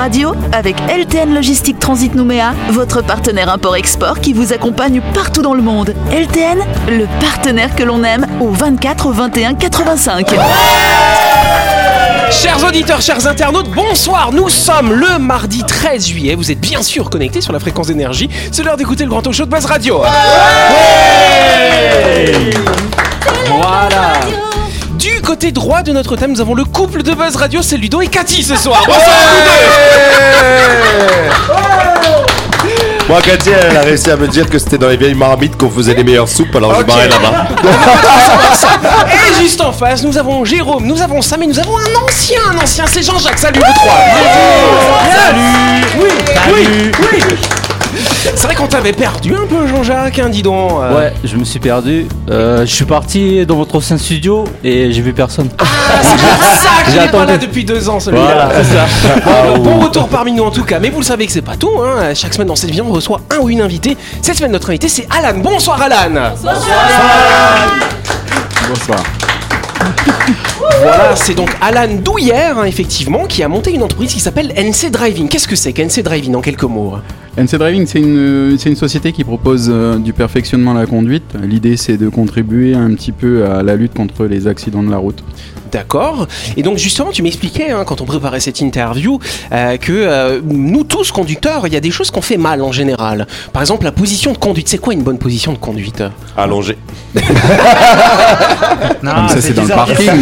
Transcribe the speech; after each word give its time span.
Radio 0.00 0.32
avec 0.52 0.76
LTN 0.88 1.34
Logistique 1.34 1.78
Transit 1.78 2.14
Nouméa, 2.14 2.54
votre 2.70 3.02
partenaire 3.02 3.50
import-export 3.50 4.20
qui 4.20 4.32
vous 4.32 4.54
accompagne 4.54 5.02
partout 5.12 5.42
dans 5.42 5.52
le 5.52 5.60
monde. 5.60 5.94
LTN, 6.10 6.58
le 6.88 7.04
partenaire 7.20 7.76
que 7.76 7.82
l'on 7.82 8.02
aime 8.02 8.26
au 8.40 8.48
24 8.48 9.12
21 9.12 9.56
85. 9.56 10.26
Chers 12.30 12.64
auditeurs, 12.66 13.02
chers 13.02 13.26
internautes, 13.26 13.68
bonsoir. 13.72 14.32
Nous 14.32 14.48
sommes 14.48 14.94
le 14.94 15.18
mardi 15.18 15.62
13 15.62 16.06
juillet. 16.06 16.34
Vous 16.34 16.50
êtes 16.50 16.60
bien 16.60 16.82
sûr 16.82 17.10
connectés 17.10 17.42
sur 17.42 17.52
la 17.52 17.60
fréquence 17.60 17.88
d'énergie. 17.88 18.30
C'est 18.52 18.62
l'heure 18.62 18.78
d'écouter 18.78 19.04
le 19.04 19.10
grand 19.10 19.20
talk 19.20 19.34
show 19.34 19.44
de 19.44 19.50
Buzz 19.50 19.66
Radio. 19.66 20.00
Voilà. 23.48 24.49
Du 25.20 25.26
côté 25.26 25.52
droit 25.52 25.82
de 25.82 25.92
notre 25.92 26.16
thème, 26.16 26.32
nous 26.32 26.40
avons 26.40 26.54
le 26.54 26.64
couple 26.64 27.02
de 27.02 27.12
Buzz 27.12 27.36
Radio, 27.36 27.60
c'est 27.60 27.76
Ludo 27.76 28.00
et 28.00 28.06
Cathy 28.06 28.42
ce 28.42 28.56
soir. 28.56 28.82
Bonsoir 28.86 29.18
Moi, 33.06 33.20
Cathy, 33.20 33.50
elle 33.50 33.76
a 33.76 33.82
réussi 33.82 34.10
à 34.10 34.16
me 34.16 34.26
dire 34.26 34.48
que 34.48 34.58
c'était 34.58 34.78
dans 34.78 34.88
les 34.88 34.96
vieilles 34.96 35.14
marmites 35.14 35.58
qu'on 35.58 35.68
faisait 35.68 35.92
les 35.92 36.04
meilleures 36.04 36.26
soupes, 36.26 36.56
alors 36.56 36.74
je 36.74 36.84
barrais 36.84 37.10
là-bas. 37.10 37.48
Et 39.12 39.42
juste 39.42 39.60
en 39.60 39.72
face, 39.72 40.02
nous 40.02 40.16
avons 40.16 40.42
Jérôme, 40.46 40.86
nous 40.86 41.02
avons 41.02 41.20
Sam 41.20 41.42
et 41.42 41.46
nous 41.46 41.58
avons 41.58 41.76
un 41.76 42.06
ancien, 42.08 42.40
un 42.54 42.56
ancien, 42.56 42.86
c'est 42.86 43.02
Jean-Jacques. 43.02 43.38
Salut 43.38 43.60
vous 43.60 43.74
trois. 43.74 43.98
Salut. 45.12 45.84
Oui, 46.00 46.10
oui, 46.48 47.18
oui. 47.28 47.69
C'est 47.92 48.44
vrai 48.46 48.54
qu'on 48.54 48.66
t'avait 48.68 48.92
perdu 48.92 49.34
un 49.34 49.46
peu, 49.46 49.66
Jean-Jacques, 49.66 50.18
hein, 50.20 50.28
dis 50.28 50.42
donc. 50.42 50.72
euh. 50.80 50.96
Ouais, 50.96 51.12
je 51.24 51.36
me 51.36 51.44
suis 51.44 51.58
perdu. 51.58 52.06
Euh, 52.30 52.60
je 52.60 52.72
suis 52.72 52.84
parti 52.84 53.44
dans 53.46 53.56
votre 53.56 53.74
ancien 53.76 53.98
studio 53.98 54.44
et 54.62 54.92
j'ai 54.92 55.02
vu 55.02 55.12
personne. 55.12 55.48
Ah, 55.58 55.64
c'est 56.02 56.16
pour 56.16 56.44
ça 56.44 56.70
que 56.86 57.04
est 57.08 57.10
pas 57.10 57.24
là 57.24 57.36
depuis 57.36 57.64
deux 57.64 57.88
ans, 57.88 57.98
celui-là. 57.98 58.22
Voilà, 58.22 58.50
c'est 58.62 58.76
ça. 58.76 59.54
Bon, 59.56 59.58
bon 59.58 59.80
retour 59.80 60.08
parmi 60.08 60.32
nous 60.32 60.44
en 60.44 60.50
tout 60.50 60.64
cas. 60.64 60.78
Mais 60.78 60.90
vous 60.90 61.00
le 61.00 61.04
savez 61.04 61.26
que 61.26 61.32
c'est 61.32 61.42
pas 61.42 61.56
tout. 61.56 61.70
Hein. 61.82 62.14
Chaque 62.14 62.32
semaine 62.34 62.48
dans 62.48 62.56
cette 62.56 62.70
vie, 62.70 62.80
on 62.80 62.90
reçoit 62.92 63.20
un 63.30 63.38
ou 63.40 63.50
une 63.50 63.60
invitée. 63.60 63.96
Cette 64.22 64.36
semaine, 64.36 64.52
notre 64.52 64.68
invité, 64.70 64.88
c'est 64.88 65.06
Alan. 65.10 65.38
Bonsoir, 65.38 65.80
Alan. 65.82 66.32
Bonsoir. 68.68 69.02
Voilà, 70.82 71.16
c'est 71.16 71.34
donc 71.34 71.50
Alan 71.60 71.88
Douillère, 72.02 72.58
hein, 72.58 72.64
effectivement, 72.64 73.24
qui 73.26 73.42
a 73.42 73.48
monté 73.48 73.72
une 73.72 73.82
entreprise 73.82 74.12
qui 74.12 74.20
s'appelle 74.20 74.52
NC 74.56 74.90
Driving. 74.90 75.28
Qu'est-ce 75.28 75.48
que 75.48 75.56
c'est 75.56 75.72
qu'NC 75.72 76.02
Driving 76.02 76.34
en 76.36 76.40
quelques 76.40 76.62
mots 76.64 76.94
hein? 76.96 77.02
NC 77.36 77.56
Driving, 77.58 77.86
c'est 77.86 78.00
une, 78.00 78.56
une 78.64 78.76
société 78.76 79.12
qui 79.12 79.22
propose 79.22 79.68
euh, 79.70 79.98
du 79.98 80.12
perfectionnement 80.12 80.72
à 80.72 80.80
la 80.80 80.86
conduite. 80.86 81.36
L'idée, 81.40 81.76
c'est 81.76 81.96
de 81.96 82.08
contribuer 82.08 82.74
un 82.74 82.92
petit 82.94 83.12
peu 83.12 83.46
à 83.46 83.62
la 83.62 83.76
lutte 83.76 83.94
contre 83.94 84.26
les 84.26 84.48
accidents 84.48 84.82
de 84.82 84.90
la 84.90 84.96
route. 84.96 85.22
D'accord. 85.72 86.26
Et 86.56 86.62
donc 86.62 86.78
justement, 86.78 87.10
tu 87.10 87.22
m'expliquais 87.22 87.70
hein, 87.70 87.84
quand 87.86 88.00
on 88.00 88.04
préparait 88.04 88.40
cette 88.40 88.60
interview 88.60 89.18
euh, 89.52 89.76
que 89.76 89.92
euh, 89.92 90.40
nous 90.44 90.84
tous 90.84 91.10
conducteurs, 91.12 91.66
il 91.66 91.72
y 91.72 91.76
a 91.76 91.80
des 91.80 91.90
choses 91.90 92.10
qu'on 92.10 92.22
fait 92.22 92.36
mal 92.36 92.62
en 92.62 92.72
général. 92.72 93.26
Par 93.52 93.62
exemple, 93.62 93.84
la 93.84 93.92
position 93.92 94.32
de 94.32 94.38
conduite. 94.38 94.68
C'est 94.68 94.78
quoi 94.78 94.92
une 94.94 95.02
bonne 95.02 95.18
position 95.18 95.52
de 95.52 95.58
conduite 95.58 96.02
Allongé. 96.36 96.76
Comme 97.14 97.22
ça, 99.28 99.40
c'est 99.40 99.52
dans 99.54 99.62
le 99.62 99.68
parking. 99.68 100.10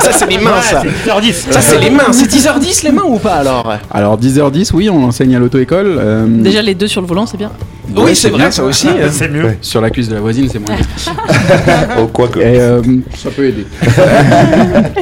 Ça, 0.00 0.12
c'est 0.12 0.26
les 0.30 0.38
mains, 0.38 0.60
ça. 0.60 0.82
c'est 0.82 1.10
10h10. 1.10 1.32
Ça, 1.50 1.60
c'est 1.60 1.78
les 1.78 1.90
mains. 1.90 2.12
C'est 2.12 2.30
10h10 2.30 2.84
les 2.84 2.92
mains 2.92 3.04
ou 3.06 3.18
pas 3.18 3.36
alors? 3.36 3.72
Alors, 3.90 4.18
10h10, 4.20 4.70
oui, 4.74 4.90
on 4.90 5.02
enseigne 5.04 5.34
à 5.34 5.38
l'auto-école. 5.38 5.96
euh, 5.98 6.26
Déjà 6.28 6.62
les 6.62 6.74
deux 6.74 6.86
sur 6.86 7.00
le 7.00 7.06
volant, 7.06 7.26
c'est 7.26 7.36
bien. 7.36 7.50
Oui, 7.94 8.02
ouais, 8.02 8.14
c'est 8.14 8.28
vrai, 8.30 8.38
bien, 8.38 8.50
ça 8.50 8.64
aussi. 8.64 8.88
euh. 8.98 9.08
C'est 9.10 9.28
mieux. 9.28 9.56
Sur 9.60 9.80
la 9.80 9.90
cuisse 9.90 10.08
de 10.08 10.14
la 10.14 10.20
voisine, 10.20 10.48
c'est 10.50 10.58
moins. 10.58 10.76
Oh, 11.98 12.06
quoi 12.08 12.28
que. 12.28 12.40
Et 12.40 12.60
euh, 12.60 12.82
ça 13.16 13.30
peut 13.30 13.46
aider. 13.46 13.66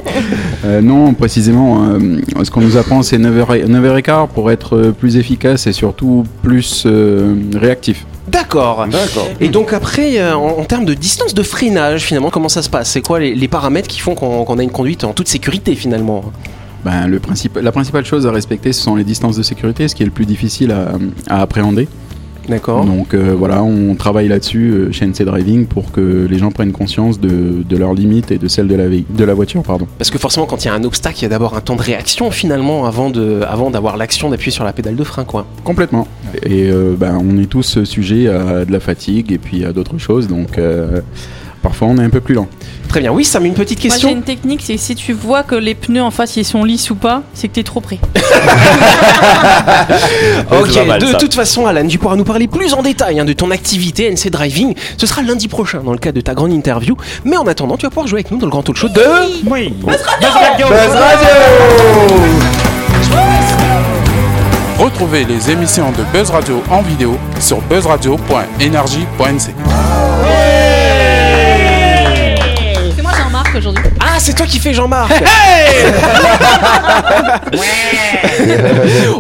Euh, 0.65 0.81
non, 0.81 1.13
précisément, 1.13 1.85
euh, 1.85 2.21
ce 2.43 2.51
qu'on 2.51 2.63
nous 2.63 2.79
apprend, 2.79 3.03
c'est 3.03 3.19
9h, 3.19 3.67
9h15 3.67 4.29
pour 4.29 4.51
être 4.51 4.95
plus 4.99 5.19
efficace 5.19 5.67
et 5.67 5.73
surtout 5.73 6.25
plus 6.43 6.85
euh, 6.87 7.35
réactif. 7.55 8.07
D'accord. 8.29 8.87
D'accord. 8.91 9.29
Et 9.41 9.49
donc 9.49 9.75
après, 9.75 10.19
euh, 10.19 10.35
en, 10.35 10.61
en 10.61 10.65
termes 10.65 10.87
de 10.87 10.95
distance 10.95 11.35
de 11.35 11.43
freinage, 11.43 12.03
finalement, 12.05 12.31
comment 12.31 12.49
ça 12.49 12.63
se 12.63 12.71
passe? 12.71 12.89
C'est 12.91 13.03
quoi 13.03 13.21
les, 13.21 13.35
les 13.35 13.49
paramètres 13.49 13.89
qui 13.89 14.01
font 14.01 14.15
qu'on 14.15 14.59
a 14.59 14.63
une 14.63 14.71
conduite 14.71 15.05
en 15.05 15.13
toute 15.13 15.29
sécurité, 15.29 15.75
finalement? 15.75 16.25
Ben, 16.83 17.07
le 17.09 17.19
principe, 17.19 17.59
la 17.61 17.73
principale 17.73 18.07
chose 18.07 18.27
à 18.27 18.31
respecter, 18.33 18.73
ce 18.73 18.81
sont 18.83 18.95
les 18.97 19.05
distances 19.05 19.37
de 19.37 19.43
sécurité, 19.43 19.87
ce 19.89 19.95
qui 19.95 20.03
est 20.03 20.07
le 20.07 20.13
plus 20.13 20.27
difficile 20.27 20.73
à, 20.73 20.93
à 21.29 21.43
appréhender. 21.43 21.89
D'accord. 22.49 22.85
Donc 22.85 23.15
euh, 23.15 23.35
voilà, 23.37 23.63
on 23.63 23.95
travaille 23.95 24.29
là-dessus 24.29 24.71
euh, 24.71 24.93
chez 24.93 25.07
NC 25.07 25.23
Driving 25.23 25.67
pour 25.67 25.93
que 25.93 26.27
les 26.29 26.39
gens 26.39 26.51
prennent 26.51 26.73
conscience 26.73 27.21
de, 27.21 27.63
de 27.69 27.77
leurs 27.77 27.95
limites 27.95 28.31
et 28.31 28.39
de 28.39 28.49
celles 28.49 28.69
de 28.69 28.75
la, 28.75 28.89
de 28.89 29.25
la 29.25 29.35
voiture. 29.35 29.63
Pardon. 29.63 29.87
Parce 29.99 30.11
que 30.11 30.19
forcément, 30.19 30.47
quand 30.47 30.65
il 30.65 30.69
y 30.69 30.71
a 30.71 30.75
un 30.75 30.85
obstacle, 30.85 31.19
il 31.19 31.23
y 31.23 31.27
a 31.27 31.29
d'abord 31.29 31.57
un 31.57 31.61
temps 31.61 31.77
de 31.77 31.83
réaction, 31.83 32.31
finalement, 32.31 32.87
avant 32.87 33.11
de, 33.11 33.41
avant 33.49 33.71
d'avoir 33.71 33.97
l'action 33.97 34.31
d'appuyer 34.31 34.53
sur 34.53 34.65
la 34.65 34.73
pédale 34.73 34.97
de 34.97 35.05
frein, 35.05 35.25
quoi. 35.25 35.47
Complètement. 35.65 36.07
Et 36.45 36.71
euh, 36.71 36.95
ben, 36.99 37.19
on 37.21 37.39
est 37.39 37.47
tous 37.47 37.85
sujets 37.85 38.29
à 38.29 38.65
de 38.65 38.73
la 38.73 38.81
fatigue 38.81 39.33
et 39.33 39.39
puis 39.39 39.65
à 39.65 39.73
d'autres 39.73 39.99
choses, 39.99 40.29
donc 40.29 40.59
parfois 41.65 41.89
on 41.89 41.97
est 41.99 42.05
un 42.05 42.11
peu 42.11 42.21
plus 42.21 42.35
lent. 42.35 42.47
Très 42.89 43.01
bien. 43.01 43.11
Oui, 43.11 43.25
Sam, 43.25 43.45
une 43.47 43.55
petite 43.55 43.79
Moi 43.79 43.85
j'ai 43.85 43.89
question. 43.89 44.11
une 44.11 44.23
technique, 44.23 44.61
c'est 44.63 44.77
si 44.77 44.95
tu 44.95 45.13
vois 45.15 45.43
que 45.43 45.57
les 45.57 45.75
pneus 45.75 46.03
en 46.03 46.13
face 46.13 46.37
ils 46.37 46.45
sont 46.45 46.63
lisses 46.63 46.91
ou 46.91 46.95
pas, 46.95 47.23
c'est 47.33 47.49
que 47.49 47.55
t'es 47.55 47.65
trop 47.65 47.81
près. 47.81 47.99
Ok, 50.51 50.87
mal, 50.87 51.01
de 51.01 51.07
ça. 51.07 51.15
toute 51.19 51.35
façon, 51.35 51.67
Alan, 51.67 51.87
tu 51.87 51.99
pourras 51.99 52.17
nous 52.17 52.25
parler 52.25 52.47
plus 52.49 52.75
en 52.75 52.83
détail 52.83 53.19
hein, 53.19 53.25
de 53.25 53.33
ton 53.33 53.51
activité 53.51 54.11
NC 54.11 54.31
Driving. 54.31 54.75
Ce 54.99 55.07
sera 55.07 55.23
lundi 55.23 55.49
prochain 55.49 55.81
dans 55.83 55.93
le 55.93 55.99
cadre 55.99 56.17
de 56.17 56.21
ta 56.21 56.35
grande 56.35 56.53
interview. 56.53 56.97
Mais 57.25 57.37
en 57.37 57.47
attendant, 57.47 57.77
tu 57.77 57.87
vas 57.87 57.91
pouvoir 57.91 58.07
jouer 58.07 58.19
avec 58.21 58.31
nous 58.31 58.39
dans 58.39 58.47
le 58.47 58.51
grand 58.51 58.63
talk 58.63 58.77
show 58.77 58.89
de. 58.89 59.03
Oui. 59.47 59.71
Buzz 59.85 60.01
Radio. 60.05 60.67
Retrouvez 64.79 65.25
les 65.25 65.51
émissions 65.51 65.91
de 65.93 66.03
Buzz 66.17 66.31
Radio 66.31 66.63
en 66.71 66.83
vidéo 66.83 67.17
sur 67.41 67.61
buzzradio.energie.nc. 67.63 69.55
Ah, 74.17 74.21
c'est 74.21 74.35
toi 74.35 74.47
qui 74.47 74.61
fais 74.61 74.73
Jean-Marc 74.73 75.11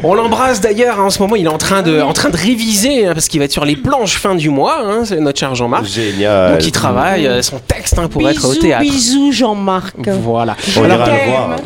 On 0.04 0.14
l'embrasse 0.14 0.60
d'ailleurs, 0.60 1.00
hein, 1.00 1.04
en 1.04 1.10
ce 1.10 1.20
moment 1.20 1.34
il 1.36 1.46
est 1.46 1.50
en 1.50 1.58
train 1.58 1.82
de, 1.82 2.00
en 2.00 2.12
train 2.12 2.30
de 2.30 2.36
réviser, 2.36 3.06
hein, 3.06 3.12
parce 3.14 3.28
qu'il 3.28 3.40
va 3.40 3.46
être 3.46 3.52
sur 3.52 3.64
les 3.64 3.74
planches 3.76 4.16
fin 4.18 4.34
du 4.34 4.50
mois, 4.50 4.78
hein, 4.84 5.00
c'est 5.04 5.18
notre 5.20 5.38
cher 5.38 5.54
Jean-Marc. 5.54 5.84
Génial. 5.86 6.52
Donc 6.52 6.66
il 6.66 6.72
travaille 6.72 7.26
euh, 7.26 7.42
son 7.42 7.58
texte 7.58 7.98
hein, 7.98 8.08
pour 8.08 8.28
être 8.28 8.44
au 8.48 8.54
théâtre. 8.54 8.82
bisous 8.82 9.32
Jean-Marc. 9.32 9.96
Voilà. 10.22 10.56
On 10.78 10.84
Alors, 10.84 10.98
ira 10.98 11.06
le 11.08 11.30
voir. 11.30 11.56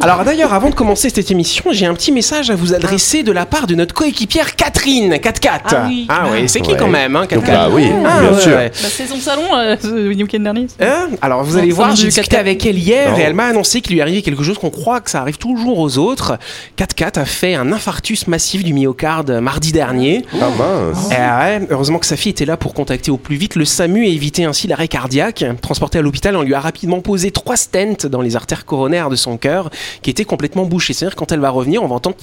alors 0.00 0.24
d'ailleurs, 0.24 0.52
avant 0.54 0.70
de 0.70 0.74
commencer 0.74 1.10
cette 1.10 1.30
émission, 1.30 1.64
j'ai 1.72 1.86
un 1.86 1.94
petit 1.94 2.12
message 2.12 2.50
à 2.50 2.54
vous 2.54 2.72
adresser 2.74 3.22
de 3.22 3.32
la 3.32 3.44
part 3.46 3.66
de 3.66 3.74
notre 3.74 3.94
coéquipière 3.94 4.56
Catherine, 4.56 5.12
4-4. 5.14 5.50
Ah 5.70 5.84
oui. 5.88 6.06
oui, 6.32 6.48
c'est 6.48 6.60
qui 6.60 6.72
Ouais. 6.72 6.76
quand 6.78 6.88
même, 6.88 7.16
hein, 7.16 7.24
4-4 7.28 7.40
Bah 7.46 7.68
oui, 7.70 7.90
Ah, 8.06 8.20
bien 8.20 8.32
ouais, 8.32 8.40
sûr. 8.40 8.52
ouais. 8.56 8.70
Bah, 8.82 8.88
c'est 8.90 9.06
son 9.06 9.18
salon 9.18 9.42
euh, 9.56 9.76
ce 9.80 10.08
week-end 10.08 10.38
dernier. 10.40 10.66
Hein? 10.80 11.08
Alors 11.22 11.42
vous 11.42 11.56
allez 11.56 11.70
voir, 11.70 11.94
j'ai 11.96 12.06
discuté 12.08 12.36
4-4. 12.36 12.40
avec 12.40 12.66
elle 12.66 12.77
hier 12.78 13.10
Non. 13.12 13.16
elle 13.18 13.34
m'a 13.34 13.46
annoncé 13.46 13.80
qu'il 13.80 13.94
lui 13.94 14.00
arrivait 14.02 14.22
quelque 14.22 14.42
chose 14.42 14.58
qu'on 14.58 14.70
croit 14.70 15.00
que 15.00 15.10
ça 15.10 15.20
arrive 15.20 15.38
toujours 15.38 15.78
aux 15.78 15.98
autres. 15.98 16.38
4-4 16.78 17.18
a 17.20 17.24
fait 17.24 17.54
un 17.54 17.72
infarctus 17.72 18.26
massif 18.26 18.64
du 18.64 18.72
myocarde 18.74 19.30
mardi 19.40 19.72
dernier. 19.72 20.24
Ah 20.40 20.48
mince. 20.58 21.08
Eh 21.10 21.14
ouais, 21.14 21.66
heureusement 21.70 21.98
que 21.98 22.06
sa 22.06 22.16
fille 22.16 22.30
était 22.30 22.44
là 22.44 22.56
pour 22.56 22.74
contacter 22.74 23.10
au 23.10 23.16
plus 23.16 23.36
vite 23.36 23.54
le 23.56 23.64
SAMU 23.64 24.06
et 24.06 24.12
éviter 24.12 24.44
ainsi 24.44 24.66
l'arrêt 24.66 24.88
cardiaque. 24.88 25.44
Transporté 25.60 25.98
à 25.98 26.02
l'hôpital, 26.02 26.36
on 26.36 26.42
lui 26.42 26.54
a 26.54 26.60
rapidement 26.60 27.00
posé 27.00 27.30
trois 27.30 27.56
stents 27.56 28.06
dans 28.10 28.20
les 28.20 28.36
artères 28.36 28.64
coronaires 28.64 29.10
de 29.10 29.16
son 29.16 29.36
cœur 29.36 29.70
qui 30.02 30.10
étaient 30.10 30.24
complètement 30.24 30.64
bouchées. 30.64 30.92
C'est-à-dire 30.92 31.16
quand 31.16 31.32
elle 31.32 31.40
va 31.40 31.50
revenir, 31.50 31.82
on 31.82 31.88
va 31.88 31.96
entendre 31.96 32.16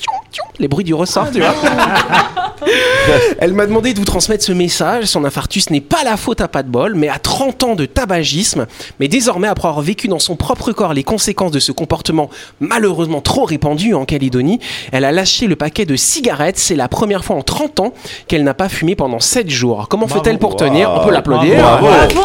les 0.59 0.67
bruits 0.67 0.85
du 0.85 0.93
ressort, 0.93 1.31
tu 1.31 1.39
vois. 1.39 1.53
Elle 3.39 3.53
m'a 3.53 3.65
demandé 3.65 3.93
de 3.93 3.99
vous 3.99 4.05
transmettre 4.05 4.43
ce 4.43 4.51
message. 4.51 5.05
Son 5.05 5.25
infarctus 5.25 5.69
n'est 5.69 5.81
pas 5.81 6.03
la 6.03 6.17
faute 6.17 6.41
à 6.41 6.47
pas 6.47 6.63
de 6.63 6.69
bol, 6.69 6.95
mais 6.95 7.09
à 7.09 7.19
30 7.19 7.63
ans 7.63 7.75
de 7.75 7.85
tabagisme. 7.85 8.65
Mais 8.99 9.07
désormais, 9.07 9.47
après 9.47 9.67
avoir 9.67 9.83
vécu 9.83 10.07
dans 10.07 10.19
son 10.19 10.35
propre 10.45 10.71
corps 10.71 10.93
les 10.93 11.03
conséquences 11.03 11.51
de 11.51 11.59
ce 11.59 11.71
comportement 11.71 12.29
malheureusement 12.59 13.19
trop 13.19 13.45
répandu 13.45 13.95
en 13.95 14.05
Calédonie, 14.05 14.59
elle 14.91 15.03
a 15.03 15.11
lâché 15.11 15.47
le 15.47 15.55
paquet 15.55 15.85
de 15.85 15.95
cigarettes. 15.95 16.59
C'est 16.59 16.75
la 16.75 16.87
première 16.87 17.25
fois 17.25 17.35
en 17.35 17.41
30 17.41 17.79
ans 17.79 17.93
qu'elle 18.27 18.43
n'a 18.43 18.53
pas 18.53 18.69
fumé 18.69 18.95
pendant 18.95 19.19
7 19.19 19.49
jours. 19.49 19.87
Comment 19.89 20.07
fait-elle 20.07 20.37
pour 20.37 20.55
tenir? 20.55 20.91
On 20.91 21.03
peut 21.03 21.11
l'applaudir. 21.11 21.57
Bravo. 21.57 21.87
Bravo 21.87 22.21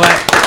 4 0.00 0.37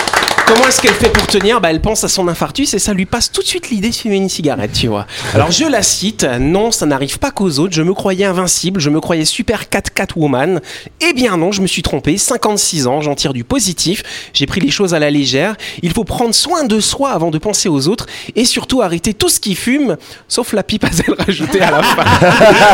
Comment 0.53 0.67
est-ce 0.67 0.81
qu'elle 0.81 0.93
fait 0.93 1.07
pour 1.07 1.25
tenir 1.27 1.61
bah, 1.61 1.71
Elle 1.71 1.79
pense 1.79 2.03
à 2.03 2.09
son 2.09 2.27
infarctus 2.27 2.73
et 2.73 2.79
ça 2.79 2.93
lui 2.93 3.05
passe 3.05 3.31
tout 3.31 3.41
de 3.41 3.47
suite 3.47 3.69
l'idée 3.69 3.89
de 3.89 3.95
fumer 3.95 4.17
une 4.17 4.27
cigarette, 4.27 4.73
tu 4.73 4.87
vois. 4.87 5.07
Alors 5.33 5.49
je 5.49 5.63
la 5.63 5.81
cite, 5.81 6.25
non, 6.25 6.71
ça 6.71 6.85
n'arrive 6.85 7.19
pas 7.19 7.31
qu'aux 7.31 7.59
autres, 7.59 7.73
je 7.73 7.81
me 7.81 7.93
croyais 7.93 8.25
invincible, 8.25 8.81
je 8.81 8.89
me 8.89 8.99
croyais 8.99 9.23
super 9.23 9.63
4-4 9.71 10.09
woman. 10.17 10.59
Eh 10.99 11.13
bien 11.13 11.37
non, 11.37 11.53
je 11.53 11.61
me 11.61 11.67
suis 11.67 11.83
trompé, 11.83 12.17
56 12.17 12.87
ans, 12.87 12.99
j'en 12.99 13.15
tire 13.15 13.31
du 13.31 13.45
positif, 13.45 14.03
j'ai 14.33 14.45
pris 14.45 14.59
les 14.59 14.71
choses 14.71 14.93
à 14.93 14.99
la 14.99 15.09
légère, 15.09 15.55
il 15.83 15.93
faut 15.93 16.03
prendre 16.03 16.35
soin 16.35 16.65
de 16.65 16.81
soi 16.81 17.11
avant 17.11 17.31
de 17.31 17.37
penser 17.37 17.69
aux 17.69 17.87
autres 17.87 18.07
et 18.35 18.43
surtout 18.43 18.81
arrêter 18.81 19.13
tout 19.13 19.29
ce 19.29 19.39
qui 19.39 19.55
fume, 19.55 19.95
sauf 20.27 20.51
la 20.51 20.63
pipe, 20.63 20.83
a-t-elle 20.83 21.15
rajouté 21.17 21.61
à 21.61 21.71
la 21.71 21.81
fin. 21.81 22.03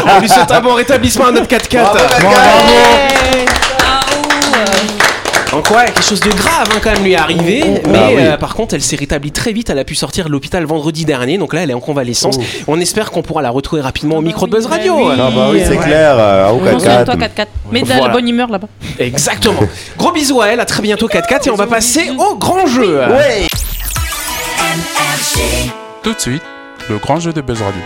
On 0.18 0.20
lui 0.20 0.30
souhaite 0.30 0.50
un 0.50 0.62
bon 0.62 0.74
rétablissement 0.74 1.28
à 1.28 1.32
notre 1.32 1.48
4-4. 1.48 3.57
Donc 5.58 5.72
ouais, 5.72 5.86
quelque 5.86 6.04
chose 6.04 6.20
de 6.20 6.30
grave 6.30 6.68
hein, 6.72 6.78
quand 6.84 6.92
même 6.92 7.04
lui 7.04 7.14
est 7.14 7.16
arrivé. 7.16 7.64
Ah 7.84 7.88
Mais 7.92 8.16
oui. 8.16 8.22
euh, 8.22 8.38
par 8.38 8.54
contre, 8.54 8.76
elle 8.76 8.82
s'est 8.84 8.96
rétablie 8.96 9.32
très 9.32 9.54
vite. 9.54 9.72
Elle 9.72 9.80
a 9.80 9.84
pu 9.84 9.96
sortir 9.96 10.26
de 10.26 10.30
l'hôpital 10.30 10.64
vendredi 10.66 11.04
dernier. 11.04 11.40
Donc 11.40 11.52
là, 11.52 11.64
elle 11.64 11.72
est 11.72 11.74
en 11.74 11.80
convalescence. 11.80 12.38
On 12.68 12.80
espère 12.80 13.10
qu'on 13.10 13.24
pourra 13.24 13.42
la 13.42 13.50
retrouver 13.50 13.82
rapidement 13.82 14.18
au 14.18 14.22
micro 14.22 14.46
de 14.46 14.52
Buzz 14.52 14.68
Radio. 14.68 15.10
oui. 15.10 15.16
Ah 15.20 15.32
bah 15.34 15.48
oui, 15.52 15.64
c'est 15.66 15.78
clair. 15.78 16.16
euh, 16.20 16.50
au 16.52 16.58
Prends 16.60 16.80
soin 16.80 17.00
de 17.00 17.06
toi, 17.06 17.16
4 17.18 17.34
4-4. 17.36 17.46
Mais 17.72 17.82
de 17.82 17.88
Voilà. 17.88 18.04
la 18.04 18.10
bonne 18.10 18.28
humeur 18.30 18.50
là-bas. 18.52 18.68
Exactement. 19.00 19.62
Gros 19.98 20.12
bisous 20.12 20.42
à 20.42 20.50
elle. 20.50 20.60
À 20.60 20.66
très 20.66 20.84
bientôt 20.84 21.08
4-4 21.08 21.48
et 21.48 21.50
on 21.50 21.56
va 21.56 21.66
passer 21.66 22.12
au 22.12 22.36
grand 22.36 22.68
jeu. 22.68 23.02
Tout 26.04 26.14
de 26.14 26.20
suite, 26.20 26.44
le 26.88 27.00
grand 27.00 27.20
jeu 27.20 27.34
de 27.34 27.42
Buzz 27.42 27.64
Radio. 27.64 27.82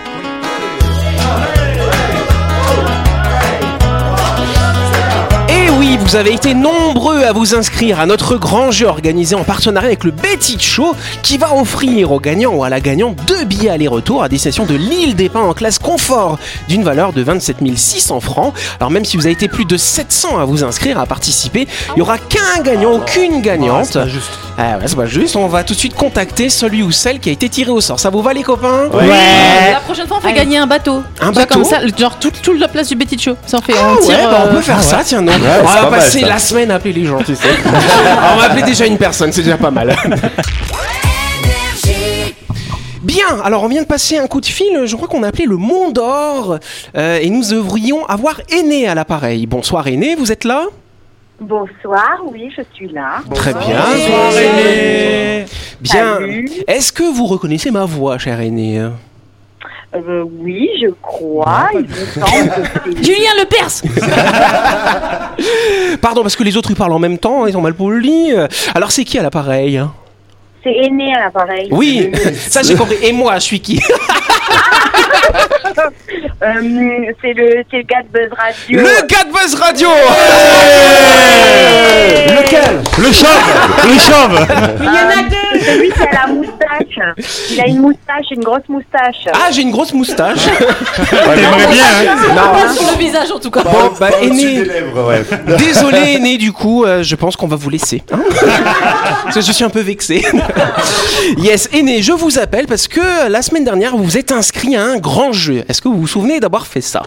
Oui, 5.82 5.98
vous 6.00 6.16
avez 6.16 6.32
été 6.32 6.54
nombreux 6.54 7.24
à 7.24 7.32
vous 7.34 7.56
inscrire 7.56 8.00
à 8.00 8.06
notre 8.06 8.38
grand 8.38 8.70
jeu 8.70 8.86
organisé 8.86 9.34
en 9.34 9.44
partenariat 9.44 9.88
avec 9.88 10.04
le 10.04 10.12
Betty 10.12 10.60
Show 10.60 10.96
qui 11.24 11.40
va 11.40 11.56
offrir 11.56 12.12
aux 12.12 12.20
gagnants 12.20 12.54
ou 12.54 12.64
à 12.64 12.70
la 12.70 12.80
gagnante 12.80 13.18
deux 13.26 13.46
billets 13.46 13.72
aller-retour 13.72 14.22
à 14.22 14.30
destination 14.30 14.68
de 14.68 14.76
l'île 14.76 15.16
des 15.16 15.28
Pins 15.28 15.40
en 15.42 15.54
classe 15.54 15.80
confort 15.80 16.38
d'une 16.68 16.84
valeur 16.84 17.14
de 17.14 17.24
27 17.24 17.58
600 17.76 18.20
francs. 18.20 18.54
Alors 18.80 18.92
même 18.92 19.06
si 19.06 19.18
vous 19.18 19.26
avez 19.26 19.34
été 19.34 19.48
plus 19.48 19.66
de 19.66 19.76
700 19.76 20.38
à 20.38 20.46
vous 20.46 20.64
inscrire, 20.64 21.00
à 21.00 21.08
participer, 21.08 21.68
il 21.90 21.96
n'y 21.96 22.02
aura 22.04 22.20
qu'un 22.20 22.62
gagnant, 22.62 22.92
aucune 22.92 23.42
gagnante. 23.42 23.98
Ah 24.60 24.78
ouais, 24.78 24.84
c'est 24.86 24.96
pas 24.96 25.08
juste. 25.08 25.36
On 25.36 25.48
va 25.48 25.64
tout 25.64 25.74
de 25.74 25.80
suite 25.80 25.96
contacter 25.96 26.52
celui 26.52 26.84
ou 26.84 26.92
celle 26.92 27.20
qui 27.20 27.30
a 27.30 27.32
été 27.32 27.50
tiré 27.50 27.72
au 27.72 27.82
sort. 27.82 28.00
Ça 28.00 28.12
vous 28.12 28.22
va 28.22 28.34
les 28.34 28.44
copains? 28.44 28.88
La 29.72 29.80
prochaine 29.80 30.08
fois, 30.08 30.18
on 30.18 30.22
fait 30.22 30.34
gagner 30.34 30.60
un 30.60 30.68
bateau. 30.68 31.02
Un 31.20 31.26
Genre 31.26 31.34
bateau? 31.34 31.54
comme 31.56 31.64
ça, 31.64 31.80
genre 31.98 32.20
toute 32.20 32.40
tout 32.44 32.54
la 32.54 32.68
place 32.68 32.90
du 32.90 32.96
Betty 32.96 33.18
Show. 33.18 33.36
Ça 33.48 33.58
on 33.58 33.62
fait. 33.62 33.74
Ah 33.76 33.94
on 33.98 34.02
tire. 34.02 34.10
ouais, 34.10 34.24
bah, 34.24 34.42
on 34.44 34.48
euh, 34.48 34.56
peut 34.56 34.62
faire 34.62 34.84
ça, 34.84 35.00
tiens, 35.04 35.22
non. 35.22 35.32
Ouais, 35.32 35.38
on 35.72 35.76
va 35.76 35.84
pas 35.86 35.90
mal, 35.92 36.00
passer 36.00 36.20
ça. 36.22 36.28
la 36.28 36.40
semaine 36.40 36.72
à 36.72 36.76
appeler 36.76 36.94
les 36.94 37.06
gens, 37.06 37.20
tu 37.24 37.36
sais. 37.36 37.50
on 37.66 38.38
va 38.38 38.44
appeler 38.46 38.64
déjà 38.64 38.86
une 38.86 38.98
personne, 38.98 39.32
c'est 39.32 39.44
déjà 39.44 39.58
pas 39.58 39.72
mal. 39.72 39.96
Bien, 43.04 43.42
alors 43.44 43.64
on 43.64 43.68
vient 43.68 43.82
de 43.82 43.88
passer 43.88 44.20
un 44.20 44.28
coup 44.28 44.42
de 44.42 44.46
fil, 44.46 44.86
je 44.86 44.96
crois 44.96 45.08
qu'on 45.08 45.24
a 45.24 45.30
appelé 45.30 45.46
le 45.46 45.58
Mont 45.58 45.90
d'Or, 45.90 46.60
euh, 46.96 47.18
et 47.20 47.30
nous 47.32 47.44
devrions 47.50 48.06
avoir 48.06 48.40
Aîné 48.52 48.88
à 48.88 48.94
l'appareil. 48.94 49.48
Bonsoir 49.48 49.88
Aîné, 49.88 50.14
vous 50.16 50.32
êtes 50.32 50.44
là? 50.44 50.66
Bonsoir, 51.40 52.20
oui, 52.32 52.52
je 52.56 52.62
suis 52.76 52.90
là. 52.90 53.22
Très 53.34 53.54
bien. 53.54 53.82
Bonsoir, 53.92 54.38
Aîné. 54.38 55.46
Bien. 55.82 56.20
Est-ce 56.68 56.92
que 56.94 57.02
vous 57.02 57.26
reconnaissez 57.26 57.72
ma 57.72 57.86
voix, 57.86 58.20
cher 58.20 58.40
Aîné? 58.40 58.78
Euh, 59.94 60.24
oui, 60.40 60.70
je 60.82 60.90
crois. 61.02 61.70
Il 61.74 61.80
me 61.82 61.88
semble 61.88 62.50
que 62.50 62.62
c'est- 62.86 63.04
Julien 63.04 63.32
Le 63.40 63.46
Perse 63.46 63.82
Pardon, 66.02 66.22
parce 66.24 66.36
que 66.36 66.44
les 66.44 66.58
autres 66.58 66.72
ils 66.72 66.76
parlent 66.76 66.94
en 66.94 67.00
même 67.00 67.18
temps, 67.18 67.46
ils 67.46 67.56
ont 67.56 67.62
mal 67.62 67.74
poli. 67.74 68.32
Alors 68.74 68.92
c'est 68.92 69.04
qui 69.04 69.20
à 69.20 69.24
l'appareil 69.24 69.82
c'est 70.64 70.76
aîné 70.76 71.14
à 71.16 71.22
l'appareil. 71.22 71.70
Oui, 71.72 72.12
ça 72.36 72.62
j'ai 72.62 72.76
compris. 72.76 72.98
Et 73.02 73.12
moi, 73.12 73.36
je 73.36 73.44
suis 73.44 73.60
qui? 73.60 73.82
c'est 77.22 77.34
le, 77.34 77.64
c'est 77.70 77.78
le 77.78 77.84
gars 77.84 78.02
de 78.04 78.10
Buzz 78.12 78.30
Radio. 78.38 78.80
Le 78.80 79.08
gars 79.08 79.24
de 79.24 79.32
Buzz 79.32 79.56
Radio 79.56 79.88
Lequel? 82.30 82.82
Le 82.98 83.12
chauve 83.12 83.28
Le 83.86 84.00
chauve 84.00 84.48
Il 84.80 84.86
y 84.86 84.90
en 84.90 84.94
a 84.94 85.24
deux. 85.30 85.60
Celui 85.66 85.90
qui 85.92 86.02
a 86.02 86.26
la 86.28 86.34
moustache. 86.34 87.16
Il 87.52 87.62
a 87.62 87.68
une 87.68 87.80
moustache, 87.82 88.26
une 88.32 88.44
grosse 88.44 88.68
moustache. 88.70 89.16
Ah, 89.34 89.50
j'ai 89.52 89.62
une 89.62 89.72
grosse 89.72 89.94
moustache. 89.94 90.46
T'aimerais 91.10 91.68
bien, 91.68 91.84
hein 92.10 92.16
non. 92.36 92.74
sur 92.74 92.92
le 92.92 92.98
visage 92.98 93.32
en 93.32 93.40
tout 93.40 93.52
cas. 93.52 93.62
Bon, 93.64 93.92
bah, 94.00 94.10
Aîné. 94.22 94.56
des 94.56 94.66
lèvres, 94.66 95.08
ouais. 95.08 95.24
Désolé, 95.58 96.14
Aîné, 96.16 96.38
du 96.38 96.52
coup, 96.52 96.84
euh, 96.86 97.04
je 97.04 97.16
pense 97.16 97.36
qu'on 97.36 97.48
va 97.48 97.56
vous 97.58 97.70
laisser. 97.70 98.02
hein. 98.12 98.20
parce 99.24 99.36
que 99.36 99.42
je 99.42 99.52
suis 99.52 99.64
un 99.64 99.70
peu 99.70 99.82
vexé. 99.82 100.26
yes, 101.38 101.70
Aîné, 101.74 102.02
je 102.02 102.12
vous 102.14 102.40
appelle 102.40 102.66
parce 102.68 102.88
que 102.88 103.00
euh, 103.00 103.30
la 103.30 103.42
semaine 103.42 103.64
dernière, 103.66 103.96
vous 103.96 104.04
vous 104.04 104.18
êtes 104.18 104.32
inscrit 104.32 104.76
à 104.76 104.84
un 104.84 104.98
grand 104.98 105.32
jeu. 105.32 105.61
Est-ce 105.68 105.82
que 105.82 105.88
vous 105.88 106.00
vous 106.00 106.08
souvenez 106.08 106.40
d'avoir 106.40 106.68
fait 106.68 106.82
ça? 106.82 107.04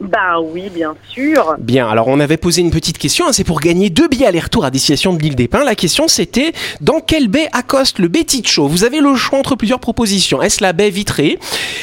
Bah 0.00 0.38
oui, 0.40 0.70
bien 0.72 0.94
sûr. 1.08 1.56
Bien, 1.58 1.88
alors 1.88 2.06
on 2.06 2.20
avait 2.20 2.36
posé 2.36 2.60
une 2.60 2.70
petite 2.70 2.98
question, 2.98 3.26
hein, 3.26 3.32
c'est 3.32 3.42
pour 3.42 3.58
gagner 3.58 3.90
deux 3.90 4.06
billets 4.06 4.26
aller-retour 4.26 4.64
à 4.64 4.70
destination 4.70 5.12
de 5.12 5.20
l'île 5.20 5.34
des 5.34 5.48
Pins. 5.48 5.64
La 5.64 5.74
question 5.74 6.06
c'était 6.06 6.52
dans 6.80 7.00
quelle 7.00 7.26
baie 7.26 7.48
accoste 7.52 7.98
le 7.98 8.06
baie 8.06 8.22
Ticho? 8.22 8.68
Vous 8.68 8.84
avez 8.84 9.00
le 9.00 9.16
choix 9.16 9.40
entre 9.40 9.56
plusieurs 9.56 9.80
propositions. 9.80 10.40
Est-ce 10.40 10.62
la 10.62 10.72
baie 10.72 10.90
vitrée? 10.90 11.40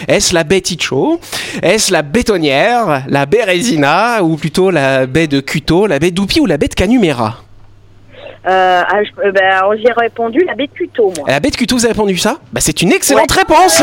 Est-ce 0.07 0.33
la 0.33 0.45
baie 0.45 0.61
Ticho? 0.61 1.19
Est-ce 1.61 1.91
la 1.91 2.03
bétonnière? 2.03 3.03
La 3.09 3.25
baie 3.25 3.43
Résina? 3.43 4.23
Ou 4.23 4.37
plutôt 4.37 4.71
la 4.71 5.07
baie 5.07 5.27
de 5.27 5.41
Cuto 5.41 5.85
La 5.85 5.99
baie 5.99 6.11
d'Oupi 6.11 6.39
ou 6.39 6.45
la 6.45 6.57
baie 6.57 6.69
de 6.69 6.73
Canumera? 6.73 7.44
Euh, 8.47 8.83
ah, 8.87 9.03
je- 9.03 9.27
euh, 9.27 9.31
ben, 9.31 9.61
j'ai 9.83 9.91
répondu 9.91 10.43
la 10.45 10.53
baie 10.53 10.67
de 10.67 10.71
Cuto, 10.71 11.11
moi. 11.17 11.25
La 11.27 11.39
baie 11.39 11.49
de 11.49 11.55
Cuto, 11.55 11.75
vous 11.75 11.85
avez 11.85 11.93
répondu 11.93 12.17
ça 12.17 12.37
bah, 12.53 12.61
C'est 12.61 12.81
une 12.81 12.91
excellente 12.91 13.31
réponse 13.31 13.81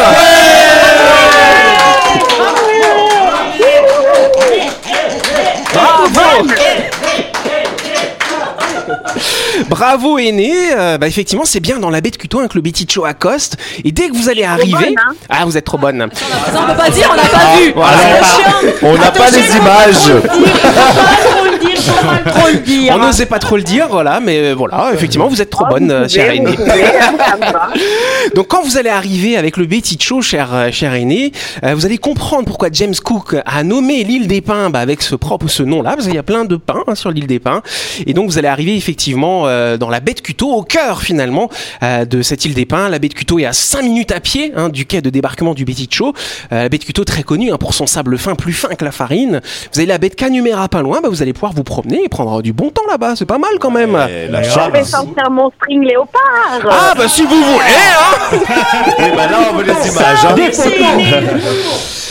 Bravo 5.75 6.47
Bravo 9.69 10.19
aîné, 10.19 10.53
Euh, 10.77 10.99
bah 10.99 11.07
effectivement 11.07 11.45
c'est 11.45 11.61
bien 11.61 11.79
dans 11.79 11.91
la 11.91 12.01
baie 12.01 12.11
de 12.11 12.17
Cuto 12.17 12.41
hein, 12.41 12.49
que 12.49 12.55
le 12.55 12.61
Betticho 12.63 13.05
accoste 13.05 13.57
et 13.85 13.93
dès 13.93 14.09
que 14.09 14.15
vous 14.17 14.29
allez 14.29 14.45
arriver, 14.45 14.73
bonne, 14.73 14.95
hein. 14.99 15.15
ah 15.29 15.45
vous 15.45 15.57
êtes 15.57 15.65
trop 15.65 15.79
bonne. 15.79 16.09
Ça, 16.13 16.25
on 16.63 16.67
peut 16.71 16.77
pas 16.77 16.91
dire, 16.91 17.09
on 17.13 17.17
n'a 17.17 17.29
pas 17.29 17.57
vu. 17.59 17.73
Voilà. 17.75 17.99
On 18.83 18.95
n'a 18.97 19.11
pas 19.11 19.31
les 19.31 19.57
images. 19.57 20.23
Pas 21.87 22.31
trop 22.31 22.49
le 22.49 22.59
dire. 22.61 22.95
On 22.97 22.99
n'osait 22.99 23.27
pas 23.27 23.39
trop 23.39 23.57
le 23.57 23.63
dire, 23.63 23.89
voilà, 23.91 24.21
mais 24.21 24.53
voilà, 24.53 24.91
effectivement 24.93 25.29
vous 25.29 25.41
êtes 25.43 25.51
trop 25.51 25.65
Oh, 25.65 25.71
bonne, 25.71 26.09
chère 26.09 26.33
aînée. 26.33 26.57
hein. 26.59 27.15
Donc 28.35 28.49
quand 28.49 28.63
vous 28.63 28.77
allez 28.77 28.89
arriver 28.91 29.37
avec 29.37 29.57
le 29.57 29.67
Betticho, 29.67 30.23
cher, 30.23 30.51
euh, 30.53 30.71
cher 30.73 30.95
aîné, 30.95 31.33
euh, 31.65 31.75
vous 31.75 31.87
allez 31.87 31.99
comprendre 31.99 32.45
pourquoi 32.47 32.69
James 32.73 32.95
Cook 33.03 33.37
a 33.45 33.63
nommé 33.63 34.03
l'île 34.05 34.27
des 34.27 34.41
pins 34.41 34.71
bah, 34.71 34.81
avec 34.81 35.03
ce 35.03 35.15
propre 35.15 35.49
ce 35.49 35.63
nom-là, 35.63 35.91
parce 35.95 36.07
qu'il 36.07 36.15
y 36.15 36.19
a 36.19 36.23
plein 36.25 36.45
de 36.45 36.57
pins 36.57 36.83
hein, 36.87 36.95
sur 36.95 37.11
l'île 37.11 37.27
des 37.27 37.39
pins. 37.39 37.63
Et 38.07 38.13
donc 38.15 38.27
vous 38.29 38.39
allez 38.39 38.49
arriver 38.49 38.77
effectivement 38.77 39.47
euh, 39.47 39.77
dans 39.77 39.89
la 39.89 40.01
baie 40.01 40.15
de 40.15 40.21
Cuto, 40.21 40.51
au 40.51 40.63
cœur 40.63 41.03
finalement 41.03 41.49
euh, 41.83 42.05
de 42.05 42.23
cette 42.23 42.45
île 42.45 42.55
des 42.55 42.67
pins. 42.67 42.89
La 42.89 42.99
baie 42.99 43.09
de 43.09 43.15
Cuto 43.15 43.39
est 43.39 43.45
à 43.47 43.53
5 43.53 43.83
minutes 43.83 44.13
à 44.13 44.21
pied 44.21 44.53
hein, 44.57 44.69
du 44.69 44.85
quai 44.87 45.01
de 45.01 45.11
débarquement 45.11 45.55
du 45.55 45.65
Betticho. 45.65 46.13
Euh, 46.53 46.63
la 46.65 46.69
baie 46.69 46.79
de 46.79 46.85
Cuto 46.85 47.05
très 47.05 47.23
connue 47.23 47.53
hein, 47.53 47.57
pour 47.59 47.75
son 47.75 47.87
sable 47.87 48.19
fin, 48.19 48.35
plus 48.35 48.53
fin 48.53 48.75
que 48.75 48.85
la 48.85 48.93
farine. 48.93 49.41
Vous 49.73 49.79
avez 49.79 49.87
la 49.87 49.99
baie 49.99 50.09
de 50.09 50.15
Canumera 50.15 50.69
pas 50.69 50.83
loin, 50.83 51.01
bah, 51.03 51.09
vous 51.09 51.23
allez 51.23 51.33
pouvoir 51.33 51.53
vous 51.53 51.65
promener 51.73 52.05
et 52.05 52.09
prendre 52.09 52.43
du 52.43 52.53
bon 52.53 52.69
temps 52.71 52.83
là-bas. 52.91 53.15
C'est 53.17 53.25
pas 53.27 53.39
mal 53.39 53.53
quand 53.61 53.71
même. 53.71 53.97
Eh, 54.11 54.29
la 54.29 54.43
Je 54.43 54.51
chance. 54.51 54.71
vais 54.73 54.85
sortir 54.85 55.31
mon 55.31 55.51
string 55.53 55.83
léopard. 55.85 56.61
Ah 56.71 56.93
bah 56.97 57.09
si 57.09 57.23
vous 57.23 57.43
voulez 57.43 57.77
hein 57.99 58.39
Oui, 58.99 59.05
bah 59.17 59.27
là, 59.27 59.39
on 59.51 59.57
veut 59.57 59.65
les 59.65 59.89
images. 59.89 60.25
hein. 60.25 60.35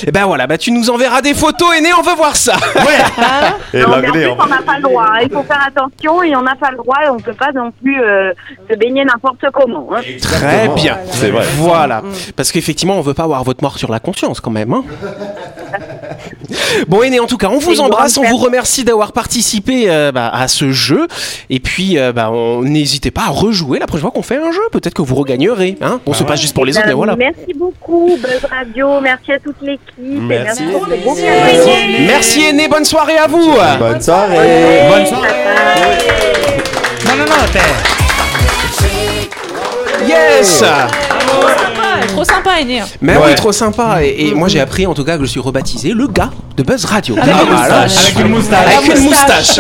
Et 0.08 0.10
ben 0.12 0.26
voilà, 0.26 0.48
bah 0.48 0.58
tu 0.58 0.72
nous 0.72 0.90
enverras 0.90 1.22
des 1.22 1.36
photos 1.36 1.76
aîné, 1.78 1.90
on 1.94 2.02
veut 2.02 2.16
voir 2.16 2.36
ça. 2.36 2.54
Et 3.74 3.82
Non, 3.82 3.98
mais 4.02 4.26
en 4.26 4.32
en 4.32 4.38
on 4.44 4.48
n'a 4.48 4.62
pas 4.64 4.78
le 4.78 4.82
droit. 4.82 5.06
hein. 5.14 5.20
Il 5.22 5.32
faut 5.32 5.44
faire 5.44 5.64
attention 5.68 6.24
et 6.24 6.36
on 6.36 6.42
n'a 6.42 6.56
pas 6.56 6.72
le 6.72 6.78
droit 6.78 6.96
et 7.06 7.10
on 7.10 7.16
ne 7.18 7.22
peut 7.22 7.36
pas 7.36 7.52
non 7.54 7.72
plus 7.72 8.02
euh, 8.02 8.34
se 8.68 8.76
baigner 8.76 9.06
n'importe 9.06 9.46
comment. 9.54 9.90
hein. 9.96 10.02
Très 10.20 10.70
bien. 10.70 10.98
C'est 11.12 11.30
vrai. 11.30 11.46
Voilà. 11.58 12.02
Parce 12.36 12.52
qu'effectivement, 12.52 12.96
on 12.96 13.02
veut 13.02 13.14
pas 13.14 13.24
avoir 13.26 13.44
votre 13.44 13.62
mort 13.64 13.78
sur 13.78 13.92
la 13.92 14.00
conscience 14.00 14.40
quand 14.42 14.50
même. 14.50 14.74
Hein 14.74 14.84
bon, 16.88 17.02
Aîné, 17.04 17.20
en 17.20 17.28
tout 17.28 17.38
cas, 17.38 17.50
on 17.50 17.58
vous 17.60 17.80
embrasse, 17.82 18.18
on 18.18 18.24
vous 18.24 18.38
remercie 18.38 18.84
d'avoir 18.84 19.12
participé 19.12 19.86
euh, 19.88 20.12
bah, 20.12 20.30
à 20.34 20.48
ce 20.48 20.72
jeu. 20.72 21.08
Et 21.50 21.60
puis, 21.60 21.98
euh, 21.98 22.12
bah, 22.12 22.30
on- 22.32 22.62
n'hésitez 22.62 23.12
pas 23.12 23.24
à 23.24 23.30
rejouer 23.30 23.80
la 23.80 23.88
prochaine 23.88 24.02
fois 24.04 24.12
qu'on 24.12 24.22
fait 24.22 24.38
un 24.38 24.52
jeu. 24.52 24.62
Peut-être 24.72 24.94
que 24.94 25.02
vous 25.02 25.16
regagnerez. 25.16 25.78
Hein 25.82 26.00
bon, 26.06 26.14
c'est 26.14 26.26
pas 26.26 26.36
juste 26.36 26.54
pour 26.54 26.66
les 26.66 26.78
autres, 26.78 26.88
mais 26.88 26.94
voilà. 26.94 27.16
Merci 27.16 27.54
beaucoup, 27.56 28.18
Buzz 28.22 28.46
Radio. 28.50 29.00
Merci 29.02 29.32
à 29.34 29.40
toute 29.40 29.62
l'équipe. 29.62 29.82
et 30.00 30.04
Merci. 30.20 30.64
Cadeau. 30.66 30.86
Merci, 32.06 32.44
Aîné. 32.46 32.68
Bonne 32.68 32.86
soirée 32.86 33.18
à 33.18 33.28
vous. 33.28 33.54
Bonne 33.80 34.02
soirée. 34.02 34.82
Bonne 34.90 35.06
soirée 35.06 35.28
Non, 37.06 37.16
non, 37.18 37.26
non, 37.26 37.36
t'es... 37.52 37.60
Trop 42.08 42.24
sympa, 42.24 42.60
Aîné. 42.62 42.82
Mais 43.02 43.16
Ouais. 43.18 43.24
oui, 43.28 43.36
trop 43.36 43.52
sympa. 43.52 44.00
Et, 44.04 44.28
et 44.30 44.34
moi, 44.34 44.48
j'ai 44.48 44.60
appris 44.60 44.86
en 44.88 44.94
tout 44.94 45.04
cas 45.04 45.18
que 45.18 45.24
je 45.26 45.30
suis 45.30 45.40
rebaptisé 45.40 45.94
le 45.94 46.08
gars 46.08 46.30
de 46.58 46.64
Buzz 46.64 46.86
Radio. 46.86 47.16
Avec 47.22 47.34
une 47.34 47.48
Voilà. 47.50 47.80
moustache. 47.88 48.06
Avec 48.06 48.20
une 48.20 48.28
moustache. 48.32 48.76
Avec 48.78 48.96
une 48.98 49.04
moustache. 49.04 49.60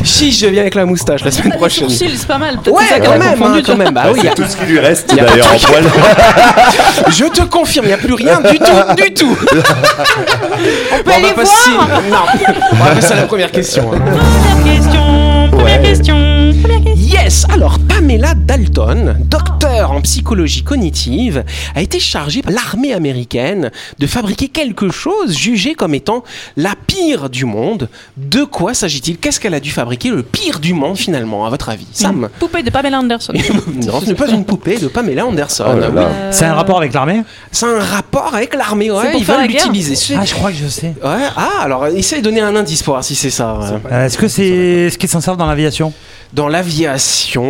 si, 0.04 0.32
je 0.32 0.46
viens 0.46 0.62
avec 0.62 0.74
la 0.74 0.84
moustache 0.86 1.24
la 1.24 1.30
semaine 1.30 1.56
prochaine. 1.58 1.88
c'est 1.90 2.26
pas 2.26 2.38
mal. 2.38 2.58
Peut-être 2.62 2.76
Ouais, 2.76 2.86
ça 2.88 3.00
quand 3.00 3.12
a 3.12 3.18
même, 3.18 3.42
hein, 3.42 3.60
quand 3.64 3.74
vois. 3.74 3.84
même. 3.84 3.94
Bah 3.94 4.04
oui, 4.12 4.20
C'est 4.22 4.34
tout 4.34 4.44
ce 4.48 4.56
qui 4.56 4.64
lui 4.66 4.78
reste 4.78 5.14
d'ailleurs 5.14 5.48
en 5.52 5.58
poil. 5.58 5.84
je 7.08 7.24
te 7.24 7.42
confirme, 7.44 7.86
il 7.86 7.88
n'y 7.88 7.94
a 7.94 7.98
plus 7.98 8.14
rien 8.14 8.40
du 8.40 8.58
tout, 8.58 8.94
du 9.02 9.14
tout. 9.14 9.36
On 10.92 11.02
peut 11.02 11.10
aller 11.12 11.32
passer... 11.34 11.70
Non, 11.70 12.16
on 12.72 12.76
va 12.84 12.90
passer 12.94 13.12
à 13.12 13.16
la 13.16 13.22
première 13.22 13.50
question. 13.50 13.90
hein. 13.92 13.98
Première 14.00 14.62
question, 14.62 14.62
première 14.64 14.64
Ouais. 14.64 14.72
question, 14.72 15.58
première 15.58 15.82
question. 15.82 16.23
Yes 17.14 17.46
alors 17.52 17.78
Pamela 17.78 18.34
Dalton, 18.34 19.16
docteur 19.20 19.92
en 19.92 20.00
psychologie 20.00 20.62
cognitive, 20.64 21.44
a 21.74 21.80
été 21.80 21.98
chargée 22.00 22.42
par 22.42 22.52
l'armée 22.52 22.92
américaine 22.92 23.70
de 23.98 24.06
fabriquer 24.06 24.48
quelque 24.48 24.90
chose 24.90 25.36
jugé 25.36 25.74
comme 25.74 25.94
étant 25.94 26.24
la 26.56 26.74
pire 26.86 27.30
du 27.30 27.44
monde. 27.44 27.88
De 28.16 28.44
quoi 28.44 28.74
s'agit-il? 28.74 29.18
Qu'est-ce 29.18 29.38
qu'elle 29.40 29.54
a 29.54 29.60
dû 29.60 29.70
fabriquer 29.70 30.10
le 30.10 30.22
pire 30.22 30.58
du 30.60 30.74
monde 30.74 30.96
finalement, 30.98 31.46
à 31.46 31.50
votre 31.50 31.68
avis? 31.68 31.86
Sam? 31.92 32.28
Poupée 32.38 32.62
de 32.62 32.70
Pamela 32.70 32.98
Anderson. 32.98 33.32
Non, 33.86 34.00
ce 34.00 34.06
n'est 34.06 34.14
pas 34.14 34.28
une 34.28 34.44
poupée 34.44 34.78
de 34.78 34.88
Pamela 34.88 35.24
Anderson. 35.26 35.64
Oh 35.68 35.78
là 35.78 35.88
là. 35.88 36.02
Euh, 36.02 36.28
C'est 36.32 36.44
un 36.46 36.54
rapport 36.54 36.78
avec 36.78 36.92
l'armée? 36.92 37.22
C'est 37.52 37.66
un 37.66 37.80
rapport 37.80 38.34
avec 38.34 38.54
l'armée, 38.54 38.90
ouais, 38.90 39.12
pour 39.12 39.20
ils 39.20 39.24
veulent 39.26 39.46
l'utiliser. 39.46 39.94
C'est- 39.94 40.16
Ah, 40.18 40.24
je 40.24 40.34
crois 40.34 40.50
que 40.50 40.56
je 40.56 40.66
sais. 40.68 40.94
Ouais, 41.02 41.24
ah, 41.36 41.62
alors 41.62 41.86
essaye 41.86 42.18
de 42.20 42.24
donner 42.24 42.40
un 42.40 42.56
indice 42.56 42.82
pour 42.82 42.94
voir 42.94 43.04
si 43.04 43.14
c'est 43.14 43.30
ça. 43.30 43.58
Euh, 43.90 44.06
Est-ce 44.06 44.18
que 44.18 44.28
c'est 44.28 44.90
ce 44.90 44.98
qui 44.98 45.06
s'en 45.08 45.20
sert 45.20 45.36
dans 45.36 45.46
l'aviation? 45.46 45.92
Dans 46.34 46.48
l'aviation, 46.48 47.44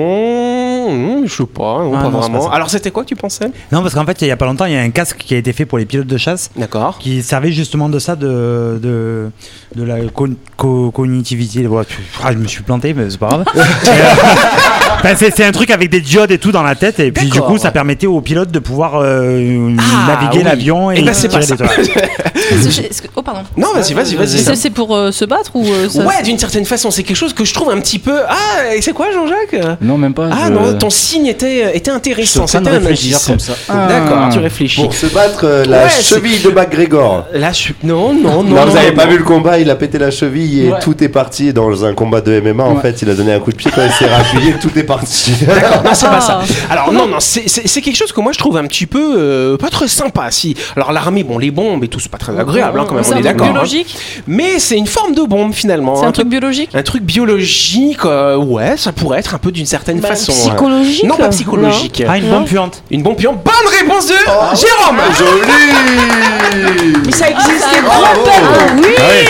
hmm, 0.89 1.27
je 1.27 1.33
sais 1.35 1.45
pas, 1.47 1.63
non, 1.83 1.93
Ah, 1.95 2.03
pas 2.03 2.09
non, 2.11 2.13
c'est 2.23 2.29
vraiment. 2.29 2.39
pas 2.45 2.51
ça. 2.51 2.55
alors 2.57 2.71
c'était 2.71 2.91
quoi 2.91 3.03
que 3.05 3.09
tu 3.09 3.17
pensais? 3.17 3.47
Non, 3.73 3.83
parce 3.83 3.95
qu'en 3.95 4.05
fait, 4.05 4.21
il 4.23 4.29
y 4.29 4.31
a 4.31 4.37
pas 4.37 4.47
longtemps, 4.47 4.65
il 4.67 4.73
y 4.73 4.77
a 4.77 4.81
un 4.81 4.91
casque 4.91 5.17
qui 5.19 5.35
a 5.35 5.39
été 5.39 5.53
fait 5.53 5.65
pour 5.67 5.79
les 5.79 5.85
pilotes 5.87 6.07
de 6.07 6.17
chasse 6.19 6.51
D'accord. 6.57 6.99
qui 6.99 7.23
servait 7.23 7.53
justement 7.53 7.89
de 7.89 7.99
ça, 7.99 8.17
de, 8.17 8.79
de, 8.83 9.31
de 9.77 9.83
la 9.83 9.97
co- 10.13 10.29
co- 10.57 10.91
cognitivité. 10.91 11.67
Voilà, 11.67 11.85
tu- 11.85 11.99
ah, 12.23 12.33
je 12.33 12.39
me 12.39 12.47
suis 12.47 12.63
planté, 12.63 12.95
mais 12.95 13.11
c'est 13.11 13.19
pas 13.19 13.29
grave. 13.29 13.45
Et, 13.55 13.89
euh, 13.89 13.93
ben, 15.03 15.17
c'est 15.17 15.35
c'est 15.35 15.45
un 15.45 15.53
truc 15.53 15.71
avec 15.71 15.91
des 15.91 16.01
diodes 16.01 16.31
et 16.31 16.39
tout 16.39 16.53
dans 16.53 16.63
la 16.63 16.75
tête, 16.75 17.01
et 17.01 17.11
puis 17.13 17.27
du 17.27 17.33
D'accord. 17.33 17.49
coup, 17.49 17.59
ça 17.59 17.71
permettait 17.71 18.07
aux 18.07 18.21
pilotes 18.21 18.51
de 18.51 18.59
pouvoir 18.59 18.97
euh, 18.97 19.75
Ah, 19.79 20.07
naviguer 20.09 20.39
oui. 20.39 20.45
l'avion 20.45 20.91
et 20.91 20.97
Eh 20.99 21.03
ben, 21.03 21.13
c'est 21.15 21.29
tirer 21.29 21.47
pas 21.47 21.57
des 21.57 21.57
ça. 21.59 21.67
toiles. 21.69 22.05
Est-ce 22.51 22.65
que 22.65 22.71
j'ai- 22.71 22.87
est-ce 22.87 23.03
que- 23.03 23.09
Oh, 23.17 23.23
pardon. 23.23 23.41
Non, 23.57 23.73
vas-y, 23.75 23.95
vas-y, 23.95 24.15
vas-y. 24.17 24.39
C'est 24.39 24.55
c'est 24.57 24.71
pour 24.71 24.95
euh, 24.97 25.11
se 25.13 25.25
battre 25.25 25.51
ou 25.55 25.65
euh, 25.67 25.89
ça- 25.89 26.05
Ouais, 26.05 26.23
d'une 26.23 26.39
certaine 26.39 26.65
façon, 26.65 26.91
c'est 26.91 27.03
quelque 27.03 27.17
chose 27.17 27.33
que 27.33 27.45
je 27.45 27.55
trouve 27.55 27.71
un 27.71 27.81
petit 27.81 27.99
peu. 27.99 28.19
Ah, 28.29 28.75
et 28.75 28.83
c'est 28.83 28.93
quoi, 28.93 29.11
Jean-Jacques? 29.13 29.79
Non, 29.81 29.99
même 29.99 30.15
pas. 30.15 30.29
Ah 30.33 30.47
je- 30.49 30.53
non, 30.53 30.74
ton 30.79 30.91
signe 30.91 31.27
était, 31.27 31.89
intéressant. 31.91 32.47
C'était 32.47 32.69
un 32.69 32.85
indice. 32.87 33.27
comme 33.27 33.39
ça. 33.39 33.55
D'accord, 33.69 34.29
tu 34.33 34.39
réfléchis. 34.39 34.83
Pour 34.83 34.95
se 34.95 35.07
battre, 35.07 35.41
euh, 35.45 35.65
la 35.65 35.85
Ouais, 35.85 35.91
cheville 35.91 36.41
de 36.43 36.51
McGregor. 36.51 37.25
Suis. 37.53 37.75
Non, 37.83 38.13
non, 38.13 38.43
non. 38.43 38.55
Non, 38.55 38.65
vous 38.67 38.77
avez 38.77 38.91
non, 38.91 38.97
pas 38.97 39.07
vu 39.07 39.19
le 39.19 39.25
combat, 39.25 39.59
il 39.59 39.71
a 39.71 39.77
pété 39.77 39.99
la 39.99 40.11
cheville 40.11 40.61
et 40.67 40.73
Ouais. 40.73 40.79
tout 40.83 41.03
est 41.05 41.09
parti 41.09 41.53
dans 41.53 41.85
un 41.85 41.95
combat 41.95 42.21
de 42.21 42.41
MMA. 42.41 42.65
En 42.65 42.77
fait, 42.77 43.01
il 43.03 43.11
a 43.11 43.15
donné 43.15 43.33
un 43.33 43.39
coup 43.41 43.51
de 43.53 43.57
pied 43.57 43.71
quand 43.75 43.83
il 43.85 43.93
s'est 43.93 44.07
rappuyé, 44.13 44.55
tout 44.61 44.71
est 44.79 44.83
parti. 44.83 45.33
D'accord, 45.47 45.83
non, 45.85 45.91
c'est 45.95 46.07
pas 46.07 46.21
ça. 46.21 46.41
Ah. 46.43 46.73
Alors, 46.73 46.93
non, 46.93 47.07
non, 47.07 47.19
c'est- 47.21 47.45
quelque 47.81 47.97
chose 47.97 48.13
que 48.13 48.21
moi 48.21 48.33
je 48.33 48.39
trouve 48.39 48.57
un 48.57 48.65
petit 48.67 48.87
peu 48.87 49.15
euh, 49.19 49.57
pas 49.57 49.69
très 49.71 49.89
sympa. 49.89 50.31
Si. 50.31 50.57
Alors, 50.77 50.91
l'armée, 50.93 51.23
bon, 51.23 51.39
les 51.39 51.51
bombes 51.51 51.85
et 51.85 51.89
tout, 51.89 52.01
c'est 52.01 52.11
pas 52.11 52.19
très 52.19 52.37
agréable, 52.39 52.81
hein, 52.81 52.85
quand 52.89 52.95
même, 52.95 53.05
on 53.13 53.17
est 53.17 53.23
d'accord. 53.23 53.47
hein. 53.47 53.51
biologique 53.53 53.97
Mais 54.27 54.59
c'est 54.59 54.77
une 54.77 54.87
forme 54.87 55.15
de 55.15 55.23
bombe 55.23 55.53
finalement. 55.53 55.97
C'est 55.97 56.07
un 56.07 56.13
truc 56.13 56.29
biologique 56.29 56.71
Un 56.75 56.83
truc 56.83 57.03
biologique, 57.03 58.05
euh, 58.05 58.37
ouais, 58.37 58.77
ça 58.77 58.93
pourrait 58.93 59.19
être 59.19 59.35
un 59.35 59.39
peu 59.39 59.53
d'une 59.53 59.67
certaine 59.67 60.01
Bah, 60.01 60.09
façon. 60.09 60.33
Psychologique 60.65 61.05
Non, 61.05 61.17
pas 61.17 61.29
psychologique. 61.29 62.03
Ah, 62.09 62.17
une 62.19 62.29
bombe 62.31 62.47
puante. 62.47 62.83
Une 62.91 63.03
bombe 63.03 63.17
puante. 63.17 63.43
Bonne 63.45 63.73
réponse 63.79 64.07
de 64.07 64.15
Jérôme 64.15 65.01
Joli 65.19 66.93
Mais 67.07 67.13
ça 67.13 67.29
existait 67.31 67.81
Bravo. 67.85 68.21
Ah 68.27 68.75
oui 68.77 69.29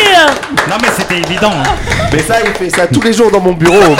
Non, 0.68 0.76
mais 0.80 0.88
c'était 0.96 1.18
évident. 1.18 1.50
hein. 1.52 1.62
Mais 2.12 2.20
ça, 2.22 2.36
il 2.44 2.52
fait 2.52 2.70
ça 2.74 2.86
tous 2.86 3.02
les 3.02 3.12
jours 3.12 3.30
dans 3.30 3.40
mon 3.40 3.52
bureau. 3.52 3.74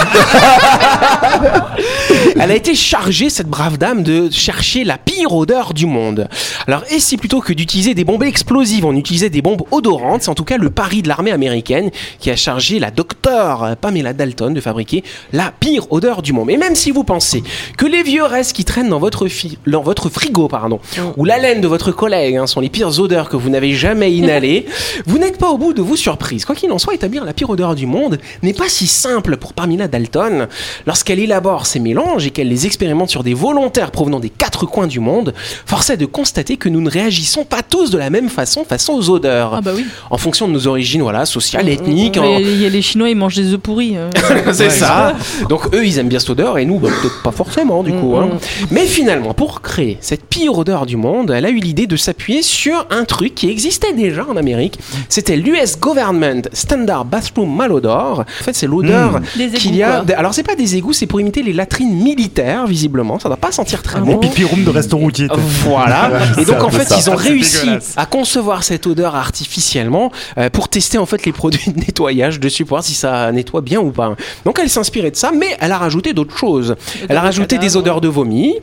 Elle 2.39 2.51
a 2.51 2.55
été 2.57 2.75
chargée, 2.75 3.31
cette 3.31 3.47
brave 3.47 3.79
dame, 3.79 4.03
de 4.03 4.29
chercher 4.31 4.83
la 4.83 4.99
pire 4.99 5.33
odeur 5.33 5.73
du 5.73 5.87
monde. 5.87 6.29
Alors, 6.67 6.83
et 6.91 6.99
si 6.99 7.17
plutôt 7.17 7.41
que 7.41 7.53
d'utiliser 7.53 7.95
des 7.95 8.03
bombes 8.05 8.25
explosives, 8.25 8.85
on 8.85 8.97
utilisait 8.97 9.31
des 9.31 9.41
bombes 9.41 9.63
odorantes, 9.71 10.23
c'est 10.25 10.31
en 10.31 10.35
tout 10.35 10.45
cas 10.45 10.57
le 10.57 10.69
pari 10.71 11.03
de 11.03 11.09
l'armée 11.09 11.31
américaine 11.31 11.91
qui 12.19 12.31
a 12.31 12.37
chargé 12.37 12.81
la 12.81 12.91
docteure 12.91 13.77
Pamela 13.81 14.13
Dalton 14.13 14.53
de 14.53 14.61
fabriquer 14.61 15.05
la 15.33 15.53
pire 15.59 15.91
odeur 15.93 16.23
du 16.23 16.33
monde. 16.33 16.51
Et 16.51 16.57
même 16.57 16.75
si 16.75 16.91
vous 16.91 17.05
pensez 17.05 17.45
que 17.79 17.87
les 17.87 18.03
vieux 18.03 18.25
restes 18.25 18.53
qui 18.55 18.65
traînent 18.65 18.89
dans 18.89 18.99
votre, 18.99 19.29
fi- 19.29 19.59
dans 19.67 19.83
votre 19.83 20.09
frigo, 20.09 20.49
pardon, 20.49 20.81
ou 21.17 21.25
la 21.25 21.39
laine 21.39 21.61
de 21.61 21.69
votre 21.69 21.93
collègue 21.93 22.37
hein, 22.37 22.47
sont 22.49 22.61
les 22.61 22.69
pires 22.69 22.99
odeurs 22.99 23.29
que 23.29 23.37
vous 23.37 23.49
n'avez 23.49 23.75
jamais 23.75 24.13
inhalées, 24.13 24.67
vous 25.07 25.19
n'êtes 25.19 25.39
pas 25.39 25.51
au 25.51 25.59
bout 25.59 25.73
de 25.73 25.83
vos 25.83 25.97
surprises. 25.97 26.45
Quoi 26.45 26.57
qu'il 26.57 26.73
en 26.73 26.79
soit, 26.79 26.95
établir 26.95 27.25
la 27.25 27.33
pire 27.33 27.51
odeur 27.51 27.77
du 27.77 27.87
monde 27.87 28.19
n'est 28.43 28.55
pas 28.55 28.69
si 28.69 28.89
simple 28.89 29.37
pour 29.37 29.53
Pamela 29.53 29.87
Dalton. 29.87 30.49
Lorsqu'elle 30.87 31.21
élabore 31.21 31.67
ces 31.67 31.79
mélanges 31.79 32.24
et 32.27 32.31
qu'elle 32.31 32.49
les 32.49 32.67
expérimente 32.67 33.11
sur 33.11 33.23
des 33.23 33.35
volontaires 33.35 33.91
provenant 33.91 34.21
des 34.21 34.31
quatre 34.31 34.67
coins 34.67 34.87
du 34.87 35.01
monde, 35.01 35.35
force 35.67 35.91
est 35.91 35.97
de 35.97 36.07
constater 36.07 36.57
que 36.57 36.69
nous 36.69 36.81
ne 36.81 36.91
réagissons 36.91 37.45
pas 37.45 37.63
tous 37.63 37.91
de 37.91 37.99
la 37.99 38.11
même 38.11 38.29
façon 38.29 38.65
face 38.65 38.89
aux 38.89 39.11
odeurs. 39.11 39.55
Ah 39.55 39.61
bah 39.61 39.73
oui. 39.75 39.85
En 40.11 40.19
fonction 40.19 40.49
de 40.49 40.53
nos 40.53 40.67
origines, 40.67 41.03
voilà, 41.03 41.27
sociales, 41.27 41.69
ethniques. 41.69 42.17
en- 42.17 42.23
Mais 42.23 42.43
Il 42.43 42.63
y 42.63 42.67
a 42.67 42.69
les 42.69 42.83
Chinois, 42.83 43.09
ils 43.11 43.17
mangent 43.17 43.37
des 43.37 43.53
œufs 43.53 43.61
pourris. 43.61 43.97
euh. 43.97 44.11
c'est 44.53 44.71
ça. 44.71 45.15
Donc 45.49 45.75
eux, 45.75 45.85
ils 45.87 45.99
aiment 45.99 46.09
bien 46.09 46.19
cette 46.19 46.31
odeur 46.31 46.59
et 46.59 46.65
nous, 46.65 46.79
bah, 46.79 46.89
peut-être 47.03 47.23
pas 47.23 47.33
forcément 47.33 47.83
du 47.83 47.93
coup. 47.93 48.17
hein. 48.17 48.31
Mais 48.71 48.87
finalement, 48.87 49.35
pour 49.35 49.61
créer 49.63 49.99
cette 50.01 50.25
pire 50.25 50.57
odeur 50.57 50.87
du 50.87 50.97
monde, 50.97 51.31
elle 51.31 51.45
a 51.47 51.51
eu 51.51 51.59
l'idée 51.59 51.87
de 51.87 51.97
s'appuyer 51.97 52.43
sur 52.43 52.87
un 52.91 53.05
truc 53.05 53.35
qui 53.35 53.49
existait 53.51 53.93
déjà 53.93 54.25
en 54.29 54.37
Amérique. 54.37 54.79
C'était 55.09 55.37
l'US 55.37 55.79
Government 55.81 56.43
Standard 56.53 57.05
Bathroom 57.05 57.55
Malodor. 57.55 58.21
En 58.21 58.45
fait, 58.45 58.55
c'est 58.55 58.67
l'odeur 58.67 59.21
égouts, 59.39 59.57
qu'il 59.57 59.77
y 59.77 59.83
a. 59.83 60.03
quoi. 60.07 60.17
Alors, 60.17 60.35
c'est 60.35 60.43
pas 60.43 60.55
des 60.57 60.77
égouts, 60.77 60.93
c'est 60.93 61.07
pour 61.07 61.21
imiter 61.21 61.43
les 61.43 61.53
latrines 61.53 61.99
militaires, 62.15 62.67
visiblement. 62.67 63.19
Ça 63.19 63.29
doit 63.29 63.37
pas 63.37 63.53
sentir 63.53 63.83
très 63.83 63.99
Ah 63.99 64.03
bon. 64.03 64.19
Pipi 64.19 64.45
room 64.45 64.65
de 64.65 64.71
resto 64.71 64.97
routier. 64.97 65.29
Voilà. 65.65 66.11
Et 66.39 66.45
donc 66.45 66.63
en 66.63 66.71
fait, 66.71 66.85
ça. 66.85 66.97
ils 66.99 67.11
ont 67.11 67.17
réussi 67.17 67.69
à 67.97 68.07
concevoir 68.07 68.65
cette 68.65 68.87
odeur 68.87 69.15
artificiellement 69.15 70.13
euh, 70.39 70.51
pour 70.51 70.69
tester 70.69 70.99
en 70.99 71.07
fait 71.07 71.25
les 71.27 71.33
produits 71.33 71.73
de 71.73 71.79
nettoyage 71.79 72.41
dessus 72.41 72.65
pour 72.65 72.77
voir 72.77 72.85
si 72.85 72.95
ça 72.95 73.33
nettoie 73.33 73.61
bien 73.61 73.81
ou 73.81 73.91
pas. 73.91 74.15
Donc 74.45 74.59
elle 74.61 74.71
s'inspirait 74.71 75.11
de 75.11 75.17
ça, 75.17 75.33
mais 75.33 75.57
elle 75.61 75.73
a 75.73 75.79
rajouté 75.79 76.13
d'autres 76.13 76.37
choses. 76.37 76.77
Elle 77.09 77.17
a 77.17 77.21
rajouté 77.21 77.59
des 77.59 77.77
odeurs 77.77 78.01
de 78.01 78.09
vomi 78.09 78.55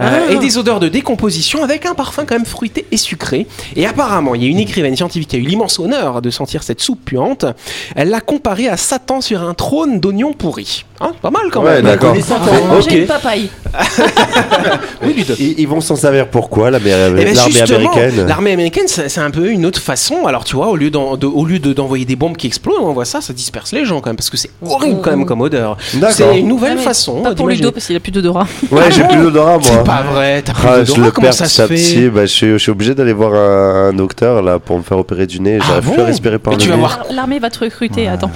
euh, 0.00 0.30
et 0.30 0.38
des 0.38 0.58
odeurs 0.58 0.80
de 0.80 0.88
décomposition 0.88 1.62
avec 1.62 1.86
un 1.86 1.94
parfum 1.94 2.24
quand 2.24 2.34
même 2.34 2.46
fruité 2.46 2.86
et 2.90 2.96
sucré. 2.96 3.46
Et 3.76 3.86
apparemment, 3.86 4.34
il 4.34 4.42
y 4.42 4.46
a 4.46 4.48
une 4.48 4.58
écrivaine 4.58 4.96
scientifique 4.96 5.28
qui 5.28 5.36
a 5.36 5.38
eu 5.38 5.42
l'immense 5.42 5.78
honneur 5.78 6.22
de 6.22 6.30
sentir 6.30 6.62
cette 6.62 6.80
soupe 6.80 7.04
puante. 7.04 7.44
Elle 7.96 8.10
l'a 8.10 8.20
comparée 8.20 8.68
à 8.68 8.76
Satan 8.76 9.20
sur 9.20 9.42
un 9.42 9.54
trône 9.54 10.00
d'oignons 10.00 10.32
pourris. 10.32 10.84
Hein, 11.02 11.12
pas 11.20 11.30
mal 11.30 11.42
quand 11.50 11.62
Ouais, 11.64 11.76
même. 11.82 11.84
d'accord. 11.84 12.14
Manger 12.68 12.90
Ok. 12.90 12.92
une 12.96 13.06
papaye. 13.06 13.48
Oui. 15.04 15.26
Ils, 15.38 15.60
ils 15.60 15.68
vont 15.68 15.80
s'en 15.80 15.96
servir 15.96 16.28
pourquoi 16.28 16.70
l'armée 16.70 16.90
Eh 17.18 17.24
ben, 17.24 17.34
l'armée 17.34 17.60
américaine 17.62 18.26
L'armée 18.26 18.52
américaine, 18.52 18.84
c'est 18.86 19.18
un 19.20 19.30
peu 19.30 19.48
une 19.50 19.66
autre 19.66 19.80
façon. 19.80 20.26
Alors, 20.26 20.44
tu 20.44 20.54
vois, 20.56 20.68
au 20.68 20.76
lieu 20.76 20.90
de- 20.90 21.72
d'envoyer 21.72 22.04
des 22.04 22.14
bombes 22.16 22.36
qui 22.36 22.46
explosent, 22.46 22.76
on 22.80 22.92
voit 22.92 23.04
ça, 23.04 23.20
ça 23.20 23.32
disperse 23.32 23.72
les 23.72 23.84
gens 23.84 24.00
quand 24.00 24.10
même, 24.10 24.16
parce 24.16 24.30
que 24.30 24.36
c'est 24.36 24.50
horrible 24.64 25.00
quand 25.02 25.10
même 25.10 25.26
comme 25.26 25.40
odeur. 25.40 25.76
D'accord. 25.94 26.12
C'est 26.14 26.38
une 26.38 26.48
nouvelle 26.48 26.72
Ah, 26.74 26.78
mais 26.78 26.82
façon 26.82 27.22
Pas 27.22 27.34
pour. 27.34 27.48
Ludo 27.48 27.72
parce 27.72 27.86
qu'il 27.86 27.96
a 27.96 28.00
plus 28.00 28.12
d'odorat. 28.12 28.46
Ouais, 28.70 28.82
j'ai 28.90 29.02
plus 29.04 29.16
d'odorat 29.18 29.58
moi. 29.58 29.62
C'est 29.64 29.84
pas 29.84 30.02
vrai, 30.02 30.42
t'as 30.42 30.52
Ah, 30.52 30.74
plus 30.76 30.80
je 30.82 30.86
d'odorat, 30.86 31.06
le 31.06 31.10
comment 31.12 31.24
perds 31.26 31.34
ça 31.34 31.46
se 31.46 31.66
fait 31.66 32.08
Bah, 32.08 32.20
je, 32.22 32.26
suis, 32.26 32.46
je 32.52 32.58
suis 32.58 32.70
obligé 32.70 32.94
d'aller 32.94 33.12
voir 33.12 33.34
un, 33.34 33.88
un 33.88 33.92
docteur 33.92 34.42
là 34.42 34.58
pour 34.60 34.78
me 34.78 34.82
faire 34.82 34.98
opérer 34.98 35.26
du 35.26 35.40
nez. 35.40 35.58
Ah 35.60 35.64
J'arrive 35.66 35.82
plus 35.88 35.96
bon 35.96 36.02
à 36.02 36.06
respirer 36.06 36.38
par 36.38 36.52
le 36.54 36.58
nez. 36.64 36.72
L'armée 37.10 37.38
va 37.40 37.50
te 37.50 37.58
recruter, 37.58 38.06
attends. 38.08 38.30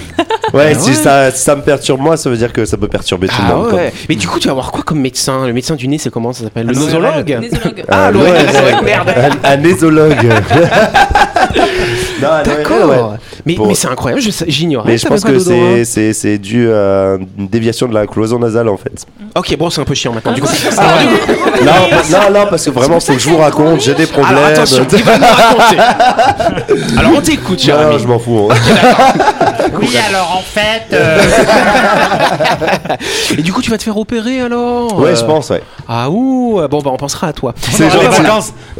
Ouais, 0.52 0.72
Ah 0.74 0.78
si, 0.78 0.88
ouais. 0.90 0.94
Ça, 0.96 1.30
si 1.30 1.42
ça 1.42 1.54
me 1.56 1.62
perturbe 1.62 2.00
moi, 2.00 2.16
ça 2.16 2.28
veut 2.30 2.36
dire 2.36 2.52
que 2.56 2.64
ça 2.64 2.76
peut 2.78 2.88
perturber 2.88 3.28
tout 3.28 3.34
le 3.40 3.48
Ah 3.50 3.54
monde. 3.54 3.68
quoi. 3.70 3.78
ouais. 3.78 3.92
Mais 4.08 4.14
du 4.14 4.26
coup, 4.26 4.38
tu 4.38 4.48
vas 4.48 4.54
voir 4.54 4.72
quoi 4.72 4.82
comme 4.82 5.00
médecin? 5.00 5.46
Le 5.46 5.52
médecin 5.52 5.74
du 5.76 5.86
nez, 5.88 5.98
c'est 5.98 6.10
comment 6.10 6.32
ça 6.32 6.44
s'appelle? 6.44 6.66
Le 6.66 6.72
nosologue 6.74 7.38
Nésologue. 7.40 7.84
Ah, 7.88 8.06
Un 8.06 8.10
l'ORL, 8.10 8.26
ORL. 8.28 8.84
merde. 8.84 9.10
Un, 9.44 9.48
un 9.52 9.56
nésologue. 9.58 10.16
non, 12.22 12.28
D'accord. 12.44 12.88
ouais. 12.88 13.18
Mais, 13.44 13.56
c'est 13.74 13.88
incroyable, 13.88 14.22
je 14.22 14.30
sais- 14.30 14.46
j'ignorais. 14.48 14.90
Mais 14.92 14.98
je 14.98 15.06
pense 15.06 15.22
que 15.22 15.32
d'odorat. 15.32 15.44
c'est- 15.76 15.84
c'est 15.84 16.12
c'est 16.12 16.38
dû 16.38 16.70
à 16.72 17.16
une 17.38 17.46
déviation 17.48 17.86
de 17.88 17.94
la 17.94 18.06
cloison 18.06 18.38
nasale 18.38 18.68
en 18.68 18.76
fait. 18.76 19.04
Ok, 19.36 19.56
bon, 19.58 19.68
c'est 19.70 19.80
un 19.82 19.84
peu 19.84 19.94
chiant 19.94 20.12
maintenant. 20.12 20.32
Du 20.32 20.40
coup, 20.40 20.48
Ah, 20.78 20.82
non, 21.62 21.72
non, 22.32 22.40
non, 22.40 22.46
parce 22.48 22.64
que 22.64 22.70
vraiment, 22.70 22.98
faut 23.00 23.12
que 23.12 23.18
je 23.18 23.28
vous 23.28 23.36
raconte, 23.38 23.80
j'ai 23.82 23.94
des 23.94 24.06
problèmes. 24.06 24.36
alors 24.38 24.46
attention, 24.48 24.86
il 24.90 25.02
va 25.04 25.18
nous 25.18 25.24
raconter. 25.24 25.78
Alors 26.98 27.12
on 27.16 27.20
t'écoute, 27.20 27.66
Non, 27.68 27.78
ami. 27.78 27.98
je 28.00 28.06
m'en 28.06 28.18
fous. 28.18 28.48
hein. 28.50 28.54
Oui, 29.80 29.90
alors 30.08 30.36
en 30.38 30.42
fait. 30.42 30.82
euh, 30.92 31.20
Et 33.38 33.42
du 33.42 33.52
coup, 33.52 33.62
tu 33.62 33.70
vas 33.70 33.78
te 33.78 33.82
faire 33.82 33.96
opérer 33.96 34.40
alors 34.40 34.98
Ouais, 34.98 35.10
Euh, 35.10 35.16
je 35.16 35.24
pense, 35.24 35.50
ouais. 35.50 35.62
Ah 35.88 36.08
ouh, 36.10 36.60
bon 36.70 36.80
bah 36.82 36.90
on 36.92 36.96
pensera 36.96 37.28
à 37.28 37.32
toi. 37.32 37.54
C'est 37.60 37.88
des 37.88 38.08
vacances. 38.08 38.52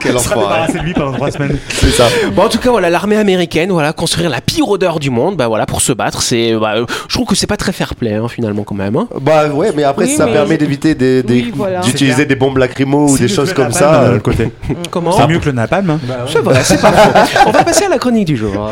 Quel 0.00 0.14
débarrassé 0.14 0.78
de 0.78 0.84
lui 0.84 0.92
pendant 0.94 1.12
trois 1.12 1.30
semaines. 1.30 1.56
C'est 1.68 1.90
ça. 1.90 2.04
Bon 2.34 2.44
en 2.44 2.48
tout 2.48 2.58
cas 2.58 2.70
voilà 2.70 2.90
l'armée 2.90 3.16
américaine 3.16 3.70
voilà 3.70 3.92
construire 3.92 4.30
la 4.30 4.40
pire 4.40 4.68
odeur 4.68 4.98
du 5.00 5.10
monde 5.10 5.36
bah 5.36 5.48
voilà 5.48 5.66
pour 5.66 5.80
se 5.80 5.92
battre 5.92 6.22
c'est 6.22 6.54
bah, 6.54 6.74
je 7.08 7.14
trouve 7.14 7.26
que 7.26 7.34
c'est 7.34 7.46
pas 7.46 7.56
très 7.56 7.72
fair 7.72 7.94
play 7.94 8.14
hein, 8.14 8.28
finalement 8.28 8.62
quand 8.62 8.74
même. 8.74 8.96
hein. 8.96 9.08
Bah 9.20 9.48
ouais, 9.48 9.72
mais 9.76 9.84
après, 9.84 10.04
Oui, 10.06 10.16
ça 10.16 10.26
mais- 10.26 10.32
permet 10.32 10.56
d'éviter 10.56 10.94
des, 10.94 11.22
des- 11.22 11.34
Oui, 11.42 11.52
voilà. 11.54 11.80
d'utiliser 11.80 12.26
des 12.26 12.36
bombes 12.36 12.58
lacrymo 12.58 13.06
ou 13.08 13.16
C'est 13.16 13.24
des 13.24 13.28
choses 13.28 13.52
comme 13.52 13.72
ça. 13.72 14.02
euh, 14.02 14.14
autre 14.14 14.22
côté. 14.22 14.50
Comment 14.90 15.12
C'est 15.12 15.26
mieux 15.26 15.38
que 15.38 15.46
le 15.46 15.52
napalm. 15.52 15.90
hein. 15.90 15.98
C'est 16.30 16.40
vrai, 16.40 16.60
c'est 16.62 16.80
pas 16.80 16.92
faux. 16.92 17.10
On 17.46 17.50
va 17.50 17.64
passer 17.64 17.84
à 17.84 17.88
la 17.88 17.98
chronique 17.98 18.26
du 18.26 18.36
jour. 18.36 18.70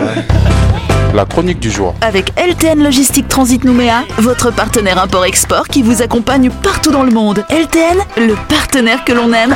La 1.14 1.24
chronique 1.24 1.58
du 1.58 1.70
jour. 1.70 1.94
Avec 2.02 2.32
LTN 2.38 2.82
Logistique 2.82 3.28
Transit 3.28 3.64
Nouméa, 3.64 4.04
votre 4.18 4.50
partenaire 4.50 4.98
import-export 4.98 5.68
qui 5.68 5.82
vous 5.82 6.02
accompagne 6.02 6.50
partout 6.50 6.90
dans 6.90 7.02
le 7.02 7.10
monde. 7.10 7.44
LTN, 7.50 7.98
le 8.18 8.34
partenaire 8.48 9.04
que 9.04 9.12
l'on 9.12 9.32
aime. 9.32 9.54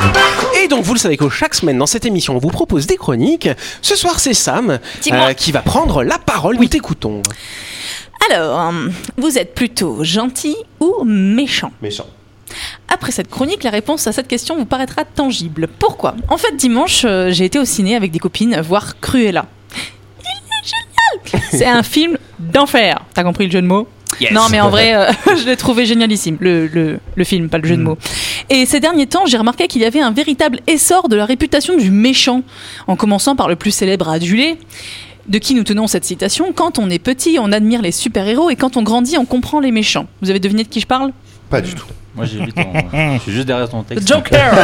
Et 0.63 0.67
donc 0.67 0.83
vous 0.83 0.93
le 0.93 0.99
savez 0.99 1.15
que 1.15 1.29
chaque 1.29 1.53
semaine 1.53 1.77
dans 1.77 1.85
cette 1.85 2.05
émission 2.05 2.35
on 2.35 2.39
vous 2.39 2.49
propose 2.49 2.87
des 2.87 2.97
chroniques. 2.97 3.49
Ce 3.81 3.95
soir 3.95 4.19
c'est 4.19 4.33
Sam 4.33 4.79
euh, 5.11 5.33
qui 5.33 5.51
va 5.51 5.61
prendre 5.61 6.03
la 6.03 6.17
parole. 6.17 6.57
Nous 6.57 6.67
t'écoutons. 6.67 7.21
Alors, 8.29 8.59
euh, 8.69 8.89
vous 9.17 9.37
êtes 9.37 9.53
plutôt 9.53 10.03
gentil 10.03 10.55
ou 10.79 11.03
méchant? 11.03 11.71
Méchant. 11.81 12.07
Après 12.87 13.11
cette 13.11 13.29
chronique, 13.29 13.63
la 13.63 13.69
réponse 13.69 14.07
à 14.07 14.11
cette 14.11 14.27
question 14.27 14.55
vous 14.55 14.65
paraîtra 14.65 15.03
tangible. 15.03 15.67
Pourquoi? 15.67 16.15
En 16.29 16.37
fait, 16.37 16.55
dimanche, 16.55 17.03
euh, 17.05 17.31
j'ai 17.31 17.45
été 17.45 17.59
au 17.59 17.65
ciné 17.65 17.95
avec 17.95 18.11
des 18.11 18.19
copines 18.19 18.59
voir 18.61 18.99
Cruella. 18.99 19.45
C'est 21.51 21.65
un 21.65 21.83
film 21.83 22.17
d'enfer. 22.39 22.99
T'as 23.13 23.23
compris 23.23 23.45
le 23.45 23.51
jeu 23.51 23.61
de 23.61 23.67
mots 23.67 23.87
Non, 24.31 24.41
mais 24.51 24.59
en 24.61 24.69
vrai, 24.69 24.95
euh, 24.95 25.11
je 25.37 25.45
l'ai 25.45 25.57
trouvé 25.57 25.85
génialissime, 25.85 26.37
le, 26.39 26.67
le- 26.67 26.99
le 27.15 27.23
film, 27.23 27.49
pas 27.49 27.57
le 27.57 27.67
jeu 27.67 27.75
de 27.77 27.81
mots. 27.81 27.97
Et 28.49 28.65
ces 28.65 28.79
derniers 28.79 29.07
temps, 29.07 29.25
j'ai 29.25 29.37
remarqué 29.37 29.67
qu'il 29.67 29.81
y 29.81 29.85
avait 29.85 30.01
un 30.01 30.11
véritable 30.11 30.59
essor 30.67 31.09
de 31.09 31.15
la 31.15 31.25
réputation 31.25 31.77
du 31.77 31.89
méchant, 31.91 32.41
en 32.87 32.95
commençant 32.95 33.35
par 33.35 33.47
le 33.47 33.55
plus 33.55 33.71
célèbre 33.71 34.09
adulé. 34.09 34.57
De 35.25 35.37
qui 35.37 35.53
nous 35.55 35.63
tenons 35.63 35.87
cette 35.87 36.03
citation 36.03 36.51
Quand 36.53 36.79
on 36.79 36.89
est 36.89 36.99
petit, 36.99 37.37
on 37.39 37.53
admire 37.53 37.81
les 37.81 37.93
super-héros, 37.93 38.49
et 38.49 38.57
quand 38.57 38.75
on 38.75 38.83
grandit, 38.83 39.17
on 39.17 39.23
comprend 39.25 39.61
les 39.61 39.71
méchants. 39.71 40.05
Vous 40.21 40.29
avez 40.29 40.39
deviné 40.41 40.63
de 40.63 40.67
qui 40.67 40.81
je 40.81 40.85
parle? 40.87 41.11
Pas 41.49 41.61
du 41.61 41.73
tout. 41.73 41.85
Moi 42.15 42.25
j'ai 42.25 42.39
lu 42.39 42.53
ton. 42.53 42.71
Je 43.15 43.19
suis 43.21 43.31
juste 43.31 43.47
derrière 43.47 43.67
ton 43.69 43.81
texte. 43.83 44.07
Joker 44.07 44.53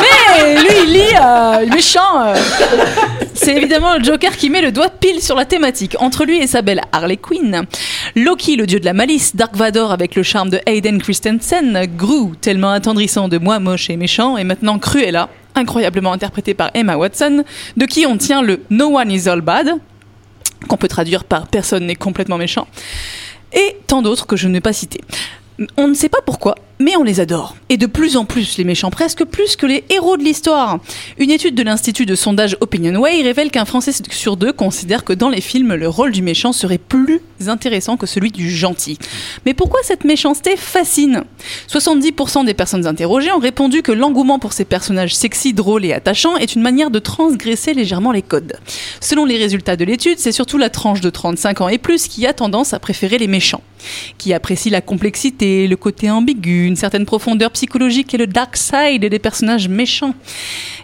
Mais 0.00 0.54
lui, 0.62 0.68
il 0.84 0.92
lit 0.92 1.00
euh, 1.20 1.58
il 1.62 1.68
est 1.72 1.74
méchant. 1.74 2.22
euh. 2.24 2.34
C'est 3.34 3.54
évidemment 3.54 3.96
le 3.98 4.02
Joker 4.02 4.34
qui 4.36 4.48
met 4.48 4.62
le 4.62 4.72
doigt 4.72 4.88
pile 4.88 5.20
sur 5.20 5.36
la 5.36 5.44
thématique. 5.44 5.94
Entre 6.00 6.24
lui 6.24 6.38
et 6.38 6.46
sa 6.46 6.62
belle 6.62 6.80
Harley 6.92 7.18
Quinn. 7.18 7.66
Loki, 8.14 8.56
le 8.56 8.66
dieu 8.66 8.80
de 8.80 8.86
la 8.86 8.94
malice, 8.94 9.36
Dark 9.36 9.54
Vador 9.56 9.92
avec 9.92 10.14
le 10.14 10.22
charme 10.22 10.48
de 10.48 10.58
Hayden 10.66 11.00
Christensen, 11.02 11.86
Gru, 11.96 12.34
tellement 12.40 12.70
attendrissant 12.70 13.28
de 13.28 13.36
moi 13.38 13.58
moche 13.58 13.90
et 13.90 13.96
méchant, 13.96 14.38
et 14.38 14.44
maintenant 14.44 14.78
Cruella, 14.78 15.28
incroyablement 15.54 16.12
interprétée 16.12 16.54
par 16.54 16.70
Emma 16.72 16.96
Watson, 16.96 17.44
de 17.76 17.84
qui 17.86 18.06
on 18.06 18.16
tient 18.16 18.40
le 18.40 18.62
No 18.70 18.98
One 18.98 19.10
is 19.10 19.28
All 19.28 19.42
Bad, 19.42 19.74
qu'on 20.66 20.76
peut 20.78 20.88
traduire 20.88 21.24
par 21.24 21.46
Personne 21.46 21.84
n'est 21.86 21.94
complètement 21.94 22.38
méchant, 22.38 22.66
et 23.52 23.76
tant 23.86 24.00
d'autres 24.00 24.26
que 24.26 24.36
je 24.36 24.48
ne 24.48 24.54
vais 24.54 24.60
pas 24.60 24.72
citer. 24.72 25.02
On 25.76 25.88
ne 25.88 25.94
sait 25.94 26.08
pas 26.08 26.20
pourquoi, 26.24 26.54
mais 26.78 26.96
on 26.96 27.02
les 27.02 27.20
adore. 27.20 27.56
Et 27.68 27.76
de 27.76 27.86
plus 27.86 28.16
en 28.16 28.24
plus, 28.24 28.58
les 28.58 28.64
méchants, 28.64 28.90
presque 28.90 29.24
plus 29.24 29.56
que 29.56 29.66
les 29.66 29.84
héros 29.90 30.16
de 30.16 30.22
l'histoire. 30.22 30.78
Une 31.18 31.30
étude 31.30 31.54
de 31.54 31.62
l'Institut 31.62 32.06
de 32.06 32.14
sondage 32.14 32.56
OpinionWay 32.60 33.22
révèle 33.22 33.50
qu'un 33.50 33.64
Français 33.64 33.92
sur 34.10 34.36
deux 34.36 34.52
considère 34.52 35.04
que 35.04 35.12
dans 35.12 35.28
les 35.28 35.40
films, 35.40 35.74
le 35.74 35.88
rôle 35.88 36.12
du 36.12 36.22
méchant 36.22 36.52
serait 36.52 36.78
plus 36.78 37.20
intéressant 37.46 37.96
que 37.96 38.06
celui 38.06 38.30
du 38.30 38.50
gentil. 38.50 38.98
Mais 39.44 39.54
pourquoi 39.54 39.80
cette 39.82 40.04
méchanceté 40.04 40.56
fascine? 40.56 41.24
70% 41.70 42.44
des 42.44 42.54
personnes 42.54 42.86
interrogées 42.86 43.32
ont 43.32 43.38
répondu 43.38 43.82
que 43.82 43.92
l'engouement 43.92 44.38
pour 44.38 44.52
ces 44.52 44.64
personnages 44.64 45.14
sexy, 45.14 45.52
drôles 45.52 45.84
et 45.84 45.92
attachants 45.92 46.36
est 46.36 46.54
une 46.54 46.62
manière 46.62 46.90
de 46.90 46.98
transgresser 46.98 47.74
légèrement 47.74 48.12
les 48.12 48.22
codes. 48.22 48.58
Selon 49.00 49.24
les 49.24 49.36
résultats 49.36 49.76
de 49.76 49.84
l'étude, 49.84 50.18
c'est 50.18 50.32
surtout 50.32 50.58
la 50.58 50.70
tranche 50.70 51.00
de 51.00 51.10
35 51.10 51.60
ans 51.60 51.68
et 51.68 51.78
plus 51.78 52.08
qui 52.08 52.26
a 52.26 52.32
tendance 52.32 52.74
à 52.74 52.78
préférer 52.78 53.18
les 53.18 53.26
méchants, 53.26 53.62
qui 54.18 54.32
apprécie 54.32 54.70
la 54.70 54.80
complexité, 54.80 55.66
le 55.66 55.76
côté 55.76 56.10
ambigu, 56.10 56.65
une 56.66 56.76
certaine 56.76 57.06
profondeur 57.06 57.50
psychologique 57.52 58.12
et 58.14 58.18
le 58.18 58.26
dark 58.26 58.56
side 58.56 59.04
des 59.04 59.18
personnages 59.18 59.68
méchants. 59.68 60.14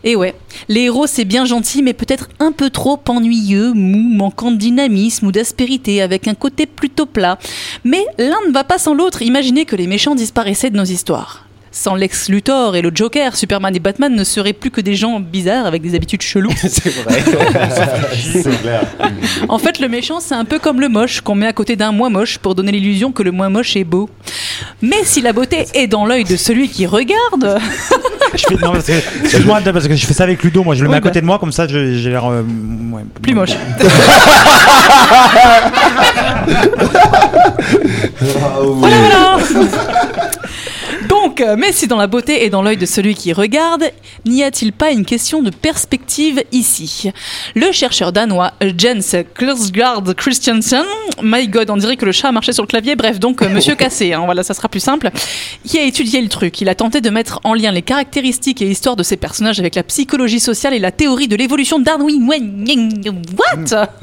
Et 0.05 0.17
ouais, 0.17 0.35
les 0.69 0.83
héros 0.83 1.07
c'est 1.07 1.25
bien 1.25 1.45
gentil, 1.45 1.83
mais 1.83 1.93
peut-être 1.93 2.29
un 2.39 2.53
peu 2.53 2.71
trop 2.71 3.01
ennuyeux, 3.09 3.73
mou, 3.73 4.15
manquant 4.15 4.51
de 4.51 4.57
dynamisme 4.57 5.27
ou 5.27 5.33
d'aspérité, 5.33 6.03
avec 6.03 6.29
un 6.29 6.35
côté 6.35 6.67
plutôt 6.67 7.07
plat. 7.07 7.39
Mais 7.85 8.05
l'un 8.19 8.41
ne 8.47 8.53
va 8.53 8.65
pas 8.65 8.79
sans 8.79 8.95
l'autre. 8.95 9.23
Imaginez 9.23 9.65
que 9.65 9.77
les 9.77 9.87
méchants 9.87 10.15
disparaissaient 10.15 10.71
de 10.71 10.77
nos 10.77 10.85
histoires. 10.85 11.47
Sans 11.75 11.95
Lex 11.95 12.29
Luthor 12.29 12.77
et 12.77 12.83
le 12.83 12.91
Joker, 12.95 13.35
Superman 13.35 13.75
et 13.75 13.81
Batman 13.81 14.15
ne 14.15 14.25
seraient 14.25 14.53
plus 14.53 14.71
que 14.71 14.83
des 14.83 14.95
gens 14.95 15.19
bizarres 15.21 15.65
avec 15.65 15.81
des 15.81 15.95
habitudes 15.95 16.21
cheloues. 16.21 16.51
C'est 16.57 16.91
vrai. 16.91 17.23
C'est 18.13 18.61
clair. 18.61 18.83
En 19.49 19.59
fait, 19.59 19.81
le 19.81 19.89
méchant, 19.89 20.21
c'est 20.21 20.35
un 20.35 20.45
peu 20.45 20.59
comme 20.59 20.81
le 20.83 20.89
moche 20.91 21.23
qu'on 21.23 21.35
met 21.35 21.47
à 21.47 21.53
côté 21.55 21.75
d'un 21.77 21.91
moins 21.93 22.11
moche 22.11 22.37
pour 22.39 22.55
donner 22.55 22.73
l'illusion 22.73 23.11
que 23.11 23.23
le 23.23 23.31
moins 23.33 23.49
moche 23.49 23.75
est 23.77 23.85
beau. 23.85 24.11
Mais 24.83 25.03
si 25.05 25.23
la 25.23 25.33
beauté 25.33 25.65
est 25.75 25.87
dans 25.87 26.05
l'œil 26.05 26.25
de 26.25 26.37
celui 26.37 26.69
qui 26.69 26.85
regarde, 26.87 27.59
Je 28.35 28.45
fais, 28.49 28.55
non, 28.55 28.73
parce 28.73 28.87
que, 28.87 28.93
excuse-moi, 29.25 29.61
parce 29.63 29.87
que 29.89 29.95
je 29.95 30.07
fais 30.07 30.15
ça 30.15 30.25
avec 30.25 30.43
Ludo, 30.43 30.63
moi 30.65 30.75
je 30.75 30.83
le 30.85 30.89
mets 30.89 30.95
Oui, 30.95 30.99
à 30.99 31.03
côté 31.03 31.15
bah. 31.17 31.21
de 31.21 31.27
moi, 31.27 31.39
comme 31.39 31.53
ça 31.53 31.67
je- 31.69 31.95
j'ai 31.97 32.09
l'air. 32.11 32.25
euh, 32.27 32.43
ouais, 32.93 33.03
plus 33.21 33.35
moche. 33.35 33.51
Voilà, 38.21 38.59
voilà. 38.63 39.39
Donc, 41.33 41.41
euh, 41.41 41.57
mais 41.59 41.73
si 41.73 41.87
dans 41.87 41.97
la 41.97 42.09
beauté 42.09 42.45
est 42.45 42.51
dans 42.51 42.61
l'œil 42.61 42.77
de 42.77 42.85
celui 42.85 43.15
qui 43.15 43.33
regarde, 43.33 43.85
n'y 44.27 44.45
a-t-il 44.45 44.71
pas 44.71 44.91
une 44.91 45.07
question 45.07 45.41
de 45.41 45.49
perspective 45.49 46.45
ici? 46.53 47.11
Le 47.55 47.73
chercheur 47.73 48.13
danois 48.13 48.53
Jens 48.77 49.17
Kjelsgaard 49.39 50.15
Christiansen, 50.15 50.85
my 51.23 51.49
god, 51.49 51.71
on 51.71 51.79
dirait 51.79 51.97
que 51.97 52.05
le 52.05 52.13
chat 52.13 52.29
a 52.29 52.33
marché 52.33 52.53
sur 52.53 52.63
le 52.65 52.67
clavier, 52.67 52.97
bref, 52.97 53.19
donc 53.19 53.41
euh, 53.41 53.49
monsieur 53.49 53.75
cassé, 53.77 54.13
hein, 54.13 54.21
voilà, 54.27 54.43
ça 54.43 54.53
sera 54.53 54.69
plus 54.69 54.81
simple, 54.81 55.11
qui 55.65 55.79
a 55.79 55.85
étudié 55.85 56.21
le 56.21 56.29
truc. 56.29 56.61
Il 56.61 56.69
a 56.69 56.75
tenté 56.75 57.01
de 57.01 57.09
mettre 57.09 57.41
en 57.45 57.55
lien 57.55 57.73
les 57.73 57.81
caractéristiques 57.81 58.61
et 58.61 58.67
l'histoire 58.67 58.97
de 58.97 59.03
ces 59.03 59.17
personnages 59.17 59.59
avec 59.59 59.75
la 59.75 59.85
psychologie 59.85 60.39
sociale 60.39 60.75
et 60.75 60.79
la 60.81 60.93
théorie 60.93 61.29
de 61.29 61.37
l'évolution 61.37 61.79
Darwin. 61.79 62.29
What? 62.29 63.89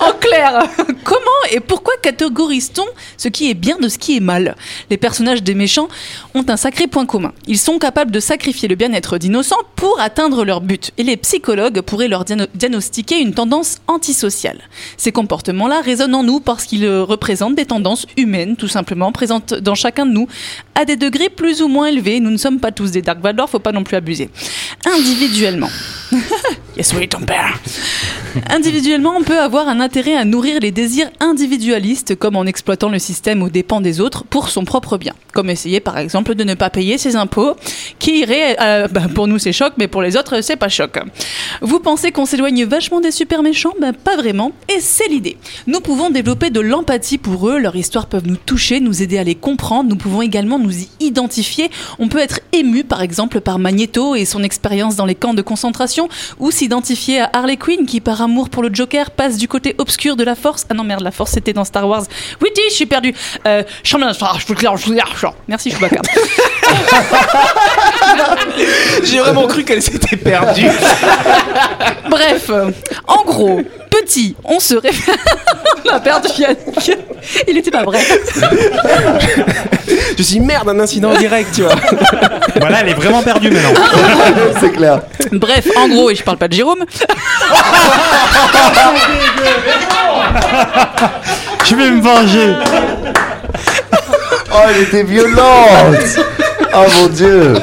En 0.00 0.12
clair, 0.12 0.62
comment 1.04 1.20
et 1.50 1.60
pourquoi 1.60 1.94
catégorise-t-on 2.02 2.86
ce 3.16 3.28
qui 3.28 3.50
est 3.50 3.54
bien 3.54 3.76
de 3.78 3.88
ce 3.88 3.98
qui 3.98 4.16
est 4.16 4.20
mal? 4.20 4.56
Les 4.90 4.96
personnages 4.96 5.42
des 5.42 5.54
méchants 5.54 5.88
ont 6.34 6.37
un 6.48 6.56
sacré 6.56 6.86
point 6.86 7.06
commun. 7.06 7.32
Ils 7.46 7.58
sont 7.58 7.78
capables 7.78 8.10
de 8.10 8.20
sacrifier 8.20 8.68
le 8.68 8.74
bien-être 8.74 9.18
d'innocents 9.18 9.56
pour 9.76 10.00
atteindre 10.00 10.44
leur 10.44 10.60
but. 10.60 10.92
Et 10.98 11.02
les 11.02 11.16
psychologues 11.16 11.80
pourraient 11.80 12.08
leur 12.08 12.24
diagnostiquer 12.24 13.20
une 13.20 13.34
tendance 13.34 13.78
antisociale. 13.86 14.60
Ces 14.96 15.12
comportements-là 15.12 15.80
résonnent 15.80 16.14
en 16.14 16.22
nous 16.22 16.40
parce 16.40 16.64
qu'ils 16.64 16.88
représentent 16.88 17.56
des 17.56 17.66
tendances 17.66 18.06
humaines, 18.16 18.56
tout 18.56 18.68
simplement, 18.68 19.12
présentes 19.12 19.54
dans 19.54 19.74
chacun 19.74 20.06
de 20.06 20.12
nous, 20.12 20.28
à 20.74 20.84
des 20.84 20.96
degrés 20.96 21.28
plus 21.28 21.62
ou 21.62 21.68
moins 21.68 21.86
élevés. 21.86 22.20
Nous 22.20 22.30
ne 22.30 22.36
sommes 22.36 22.60
pas 22.60 22.72
tous 22.72 22.90
des 22.90 23.02
Dark 23.02 23.20
Vador, 23.20 23.48
faut 23.48 23.58
pas 23.58 23.72
non 23.72 23.84
plus 23.84 23.96
abuser. 23.96 24.30
Individuellement. 24.86 25.70
yes, 26.76 26.92
oui, 26.96 27.08
ton 27.08 27.20
père. 27.20 27.58
Individuellement, 28.50 29.14
on 29.18 29.22
peut 29.22 29.38
avoir 29.38 29.68
un 29.68 29.80
intérêt 29.80 30.16
à 30.16 30.24
nourrir 30.24 30.60
les 30.60 30.70
désirs 30.70 31.10
individualistes, 31.20 32.14
comme 32.16 32.36
en 32.36 32.44
exploitant 32.44 32.88
le 32.88 32.98
système 32.98 33.42
aux 33.42 33.48
dépens 33.48 33.80
des 33.80 34.00
autres 34.00 34.24
pour 34.24 34.48
son 34.48 34.64
propre 34.64 34.98
bien. 34.98 35.14
Comme 35.32 35.50
essayer, 35.50 35.80
par 35.80 35.98
exemple, 35.98 36.34
de 36.34 36.44
ne 36.44 36.54
pas 36.54 36.70
payer 36.70 36.98
ses 36.98 37.16
impôts, 37.16 37.54
qui 37.98 38.20
irait, 38.20 38.56
euh, 38.60 38.88
bah, 38.88 39.02
pour 39.14 39.26
nous 39.26 39.38
c'est 39.38 39.52
choc, 39.52 39.74
mais 39.76 39.88
pour 39.88 40.02
les 40.02 40.16
autres 40.16 40.42
c'est 40.42 40.56
pas 40.56 40.68
choc. 40.68 40.98
Vous 41.60 41.80
pensez 41.80 42.12
qu'on 42.12 42.26
s'éloigne 42.26 42.64
vachement 42.64 43.00
des 43.00 43.10
super 43.10 43.42
méchants? 43.42 43.74
Ben 43.80 43.92
pas 43.92 44.16
vraiment, 44.16 44.52
et 44.68 44.80
c'est 44.80 45.08
l'idée. 45.08 45.36
Nous 45.66 45.80
pouvons 45.80 46.10
développer 46.10 46.50
de 46.50 46.60
l'empathie 46.60 47.18
pour 47.18 47.48
eux, 47.48 47.58
leur 47.58 47.76
histoire 47.76 48.06
peuvent 48.06 48.26
nous 48.26 48.36
toucher, 48.36 48.80
nous 48.80 49.02
aider 49.02 49.18
à 49.18 49.24
les 49.24 49.34
comprendre, 49.34 49.88
nous 49.90 49.96
pouvons 49.96 50.22
également 50.22 50.58
nous 50.58 50.76
y 50.82 50.88
identifier. 51.00 51.70
On 51.98 52.08
peut 52.08 52.18
être 52.18 52.40
ému, 52.52 52.84
par 52.84 53.02
exemple, 53.02 53.40
par 53.40 53.58
Magneto 53.58 54.14
et 54.14 54.24
son 54.24 54.42
expérience 54.42 54.96
dans 54.96 55.06
les 55.06 55.14
camps 55.14 55.34
de 55.34 55.42
concentration, 55.42 56.08
ou 56.38 56.50
s'identifier 56.50 57.20
à 57.20 57.30
Harley 57.32 57.56
Quinn 57.56 57.86
qui, 57.86 58.00
par 58.00 58.17
amour 58.22 58.50
pour 58.50 58.62
le 58.62 58.70
Joker, 58.72 59.10
passe 59.10 59.36
du 59.36 59.48
côté 59.48 59.74
obscur 59.78 60.16
de 60.16 60.24
la 60.24 60.34
Force. 60.34 60.66
Ah 60.68 60.74
non 60.74 60.84
merde, 60.84 61.02
la 61.02 61.10
Force 61.10 61.32
c'était 61.32 61.52
dans 61.52 61.64
Star 61.64 61.88
Wars. 61.88 62.04
Oui, 62.42 62.48
je 62.68 62.74
suis 62.74 62.86
perdu. 62.86 63.14
Euh, 63.46 63.62
Merci 65.46 65.70
Chewbacca. 65.70 66.02
J'ai 69.04 69.18
vraiment 69.18 69.46
cru 69.46 69.64
qu'elle 69.64 69.82
s'était 69.82 70.16
perdue. 70.16 70.68
Bref, 72.08 72.50
en 73.06 73.22
gros, 73.24 73.60
petit, 73.90 74.34
on 74.44 74.60
se 74.60 74.74
réfère. 74.74 75.14
On 75.90 75.94
a 75.94 76.00
perdu 76.00 76.28
Yannick. 76.38 76.96
Il 77.46 77.56
était 77.56 77.70
pas 77.70 77.84
vrai. 77.84 78.00
Je 80.16 80.22
suis 80.22 80.40
merde, 80.40 80.68
un 80.68 80.80
incident 80.80 81.12
en 81.12 81.18
direct, 81.18 81.54
tu 81.54 81.62
vois. 81.62 81.74
Voilà, 82.58 82.80
elle 82.80 82.88
est 82.88 82.94
vraiment 82.94 83.22
perdue 83.22 83.50
maintenant. 83.50 83.80
C'est 84.60 84.70
clair. 84.70 85.00
Bref, 85.30 85.68
en 85.76 85.88
gros, 85.88 86.10
et 86.10 86.16
je 86.16 86.24
parle 86.24 86.38
pas 86.38 86.48
de 86.48 86.54
Jérôme, 86.54 86.84
Je 91.64 91.74
vais 91.76 91.90
me 91.90 92.00
venger. 92.00 92.54
Oh, 94.52 94.56
elle 94.68 94.82
était 94.82 95.04
violente. 95.04 96.18
Oh 96.74 96.84
mon 96.98 97.06
dieu. 97.08 97.54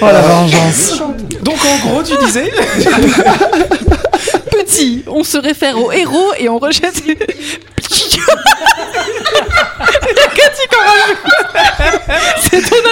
Oh 0.00 0.06
la 0.06 0.20
vengeance. 0.22 1.00
Donc 1.42 1.56
en 1.64 1.88
gros, 1.88 2.02
tu 2.02 2.16
disais 2.24 2.50
on 5.06 5.24
se 5.24 5.38
réfère 5.38 5.78
au 5.78 5.90
héros 5.92 6.32
et 6.38 6.48
on 6.48 6.58
rejette. 6.58 7.02
Cathy 10.34 10.66
qu'on 10.70 10.84
rajoute. 10.84 11.18
C'est 12.40 12.62
ton 12.62 12.85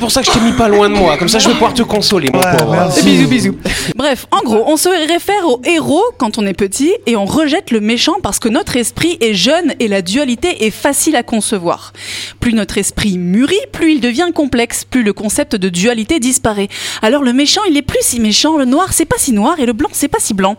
pour 0.00 0.10
ça 0.10 0.22
que 0.22 0.26
je 0.26 0.32
t'ai 0.32 0.40
mis 0.40 0.52
pas 0.52 0.68
loin 0.68 0.88
de 0.88 0.94
moi. 0.94 1.16
Comme 1.18 1.28
ça, 1.28 1.38
je 1.38 1.46
vais 1.46 1.52
pouvoir 1.52 1.74
te 1.74 1.82
consoler, 1.82 2.30
mon 2.32 2.40
pauvre. 2.40 2.90
Bisous, 3.04 3.28
bisous. 3.28 3.56
Bref, 3.94 4.26
en 4.30 4.42
gros, 4.42 4.64
on 4.66 4.76
se 4.76 4.88
réfère 4.88 5.46
au 5.46 5.60
héros 5.64 6.02
quand 6.18 6.38
on 6.38 6.46
est 6.46 6.54
petit 6.54 6.92
et 7.06 7.16
on 7.16 7.26
rejette 7.26 7.70
le 7.70 7.80
méchant 7.80 8.14
parce 8.22 8.38
que 8.38 8.48
notre 8.48 8.76
esprit 8.76 9.18
est 9.20 9.34
jeune 9.34 9.74
et 9.78 9.88
la 9.88 10.00
dualité 10.00 10.64
est 10.64 10.70
facile 10.70 11.16
à 11.16 11.22
concevoir. 11.22 11.92
Plus 12.40 12.54
notre 12.54 12.78
esprit 12.78 13.18
mûrit, 13.18 13.60
plus 13.72 13.92
il 13.92 14.00
devient 14.00 14.28
complexe, 14.34 14.84
plus 14.84 15.02
le 15.02 15.12
concept 15.12 15.54
de 15.54 15.68
dualité 15.68 16.18
disparaît. 16.18 16.68
Alors 17.02 17.22
le 17.22 17.34
méchant, 17.34 17.62
il 17.68 17.76
est 17.76 17.82
plus 17.82 18.02
si 18.02 18.20
méchant, 18.20 18.56
le 18.56 18.64
noir, 18.64 18.92
c'est 18.92 19.04
pas 19.04 19.18
si 19.18 19.32
noir 19.32 19.60
et 19.60 19.66
le 19.66 19.74
blanc, 19.74 19.90
c'est 19.92 20.08
pas 20.08 20.18
si 20.18 20.32
blanc. 20.32 20.56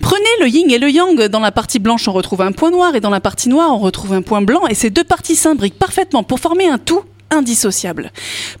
Prenez 0.00 0.24
le 0.40 0.48
yin 0.48 0.70
et 0.70 0.78
le 0.78 0.88
yang. 0.88 1.20
Dans 1.28 1.40
la 1.40 1.52
partie 1.52 1.80
blanche, 1.80 2.06
on 2.06 2.12
retrouve 2.12 2.42
un 2.42 2.52
point 2.52 2.70
noir 2.70 2.94
et 2.94 3.00
dans 3.00 3.10
la 3.10 3.20
partie 3.20 3.48
noire, 3.48 3.72
on 3.72 3.78
retrouve 3.78 4.12
un 4.12 4.22
point 4.22 4.42
blanc 4.42 4.66
et 4.68 4.74
ces 4.74 4.90
deux 4.90 5.04
parties 5.04 5.36
s'imbriquent 5.36 5.78
parfaitement 5.78 6.22
pour 6.22 6.38
former 6.38 6.68
un 6.68 6.78
tout 6.78 7.02
indissociable. 7.30 8.12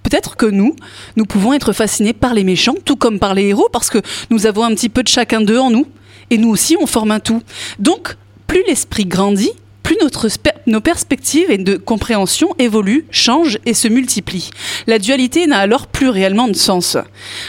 Peut-être 0.02 0.36
que 0.36 0.46
nous, 0.46 0.76
nous 1.16 1.24
pouvons 1.24 1.52
être 1.52 1.72
fascinés 1.72 2.12
par 2.12 2.34
les 2.34 2.44
méchants, 2.44 2.76
tout 2.84 2.96
comme 2.96 3.18
par 3.18 3.34
les 3.34 3.48
héros, 3.48 3.68
parce 3.72 3.90
que 3.90 3.98
nous 4.30 4.46
avons 4.46 4.64
un 4.64 4.74
petit 4.74 4.88
peu 4.88 5.02
de 5.02 5.08
chacun 5.08 5.40
d'eux 5.40 5.58
en 5.58 5.70
nous, 5.70 5.86
et 6.30 6.38
nous 6.38 6.50
aussi, 6.50 6.76
on 6.80 6.86
forme 6.86 7.10
un 7.10 7.20
tout. 7.20 7.42
Donc, 7.78 8.16
plus 8.46 8.64
l'esprit 8.66 9.06
grandit, 9.06 9.52
plus 9.82 9.96
notre 10.00 10.28
nos 10.66 10.80
perspectives 10.80 11.50
et 11.50 11.58
de 11.58 11.76
compréhension 11.76 12.48
évoluent, 12.58 13.06
changent 13.10 13.58
et 13.66 13.74
se 13.74 13.86
multiplient. 13.86 14.50
La 14.86 14.98
dualité 14.98 15.46
n'a 15.46 15.58
alors 15.58 15.86
plus 15.86 16.08
réellement 16.08 16.48
de 16.48 16.56
sens. 16.56 16.96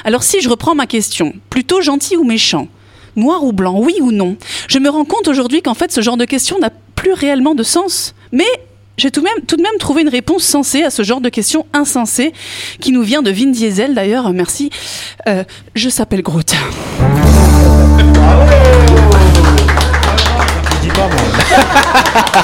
Alors 0.04 0.24
si 0.24 0.42
je 0.42 0.50
reprends 0.50 0.76
ma 0.76 0.86
question, 0.86 1.34
plutôt 1.50 1.82
gentil 1.82 2.18
ou 2.18 2.24
méchant 2.24 2.68
Noir 3.16 3.46
ou 3.46 3.54
blanc, 3.54 3.80
oui 3.80 3.96
ou 4.02 4.12
non 4.12 4.36
Je 4.68 4.78
me 4.80 4.90
rends 4.90 5.06
compte 5.06 5.30
aujourd'hui 5.30 5.62
qu'en 5.62 5.74
fait 5.74 5.92
ce 5.94 6.02
genre 6.02 6.18
de 6.18 6.26
question 6.26 6.60
n'a 6.60 6.72
plus 6.96 7.14
réellement 7.14 7.56
de 7.56 7.64
sens. 7.64 8.14
Mais 8.34 8.44
j'ai 8.98 9.12
tout 9.12 9.20
de, 9.20 9.26
même, 9.26 9.46
tout 9.46 9.58
de 9.58 9.62
même 9.62 9.78
trouvé 9.80 10.02
une 10.04 10.10
réponse 10.10 10.44
sensée 10.44 10.84
à 10.84 10.90
ce 10.90 11.04
genre 11.04 11.20
de 11.22 11.30
question 11.30 11.66
insensée 11.74 12.32
qui 12.80 12.92
nous 12.92 13.02
vient 13.04 13.22
de 13.22 13.32
Vin 13.32 13.48
Diesel 13.52 13.94
d'ailleurs, 13.94 14.32
merci. 14.32 14.70
Euh, 15.28 15.44
je 15.76 15.90
s'appelle 15.90 16.22
Groot. 16.22 16.54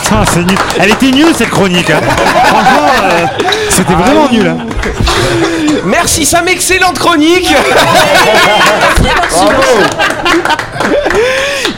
Putain, 0.04 0.26
c'est 0.32 0.40
nul. 0.40 0.58
Elle 0.80 0.90
était 0.92 1.12
nulle 1.12 1.34
cette 1.36 1.50
chronique. 1.50 1.90
hein. 1.90 2.02
Franchement, 2.46 2.88
euh, 3.04 3.26
c'était 3.70 3.94
vraiment 3.94 4.30
nul. 4.30 4.48
hein. 4.48 4.58
Merci 5.86 6.26
Sam, 6.26 6.48
excellente 6.48 7.00
chronique 7.00 7.54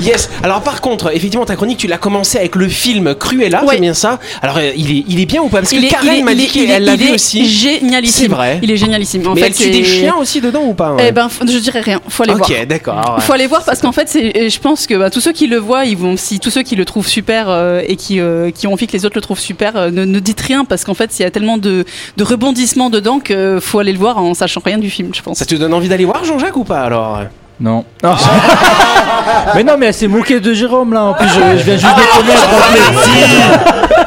Yes. 0.03 0.29
Alors 0.43 0.61
par 0.61 0.81
contre, 0.81 1.15
effectivement, 1.15 1.45
ta 1.45 1.55
chronique, 1.55 1.77
tu 1.77 1.87
l'as 1.87 1.97
commencé 1.97 2.37
avec 2.37 2.55
le 2.55 2.67
film 2.67 3.15
Cruella, 3.15 3.63
c'est 3.69 3.79
bien 3.79 3.93
ça? 3.93 4.19
Alors 4.41 4.57
euh, 4.57 4.71
il 4.75 4.91
est, 4.91 5.03
il 5.07 5.19
est 5.19 5.25
bien 5.25 5.41
ou 5.41 5.47
pas? 5.49 5.59
Parce 5.59 5.71
que 5.71 5.75
Il 5.77 5.85
est- 5.85 5.89
Karen 5.89 6.23
m'a 6.23 6.35
dit 6.35 6.47
qu'elle 6.47 6.83
l'a 6.83 6.95
vu 6.95 7.11
aussi. 7.11 7.45
Génialissime. 7.47 8.21
C'est 8.23 8.27
vrai. 8.27 8.59
Il 8.61 8.71
est 8.71 8.77
génialissime. 8.77 9.25
En 9.27 9.33
Mais 9.33 9.41
fait, 9.41 9.47
elle 9.47 9.53
tue 9.55 9.69
des 9.71 9.83
chiens 9.83 10.15
aussi 10.19 10.41
dedans 10.41 10.63
ou 10.65 10.73
pas 10.73 10.93
ouais? 10.93 11.05
Eh 11.09 11.11
ben, 11.11 11.29
je 11.41 11.57
dirais 11.57 11.81
rien. 11.81 12.01
Faut 12.09 12.23
aller 12.23 12.33
Ok, 12.33 12.47
voir. 12.47 12.65
d'accord. 12.67 13.17
Faut 13.21 13.33
aller 13.33 13.47
voir 13.47 13.63
parce 13.63 13.81
qu'en 13.81 13.91
fait, 13.91 14.09
je 14.13 14.59
pense 14.59 14.87
que 14.87 14.95
bah, 14.95 15.09
tous 15.09 15.21
ceux 15.21 15.31
qui 15.31 15.47
le 15.47 15.57
voient, 15.57 15.85
ils 15.85 15.97
vont, 15.97 16.17
si 16.17 16.39
tous 16.39 16.49
ceux 16.49 16.63
qui 16.63 16.75
le 16.75 16.85
trouvent 16.85 17.07
super 17.07 17.45
euh, 17.49 17.81
et 17.87 17.95
qui, 17.95 18.19
euh, 18.19 18.51
qui 18.51 18.67
ont 18.67 18.73
envie 18.73 18.87
que 18.87 18.93
les 18.93 19.05
autres 19.05 19.15
le 19.17 19.21
trouvent 19.21 19.39
super, 19.39 19.91
ne, 19.91 20.05
ne 20.05 20.19
dites 20.19 20.41
rien 20.41 20.65
parce 20.65 20.83
qu'en 20.83 20.93
fait, 20.93 21.17
il 21.19 21.21
y 21.21 21.25
a 21.25 21.31
tellement 21.31 21.57
de, 21.57 21.85
de 22.17 22.23
rebondissements 22.23 22.89
dedans 22.89 23.19
que 23.19 23.59
faut 23.61 23.79
aller 23.79 23.93
le 23.93 23.99
voir 23.99 24.17
en 24.17 24.33
sachant 24.33 24.61
rien 24.63 24.77
du 24.77 24.89
film, 24.89 25.09
je 25.13 25.21
pense. 25.21 25.37
Ça 25.37 25.45
te 25.45 25.55
donne 25.55 25.73
envie 25.73 25.89
d'aller 25.89 26.05
voir 26.05 26.23
Jean-Jacques 26.25 26.57
ou 26.57 26.63
pas 26.63 26.81
alors? 26.81 27.19
Non. 27.59 27.85
mais 29.55 29.63
non, 29.63 29.75
mais 29.77 29.85
elle 29.87 29.93
s'est 29.93 30.07
moquée 30.07 30.39
de 30.39 30.53
Jérôme 30.53 30.93
là. 30.93 31.03
En 31.03 31.13
plus, 31.13 31.27
je, 31.29 31.57
je 31.59 31.63
viens 31.63 31.77
juste 31.77 31.95
de 31.95 32.17
connaître. 32.17 32.47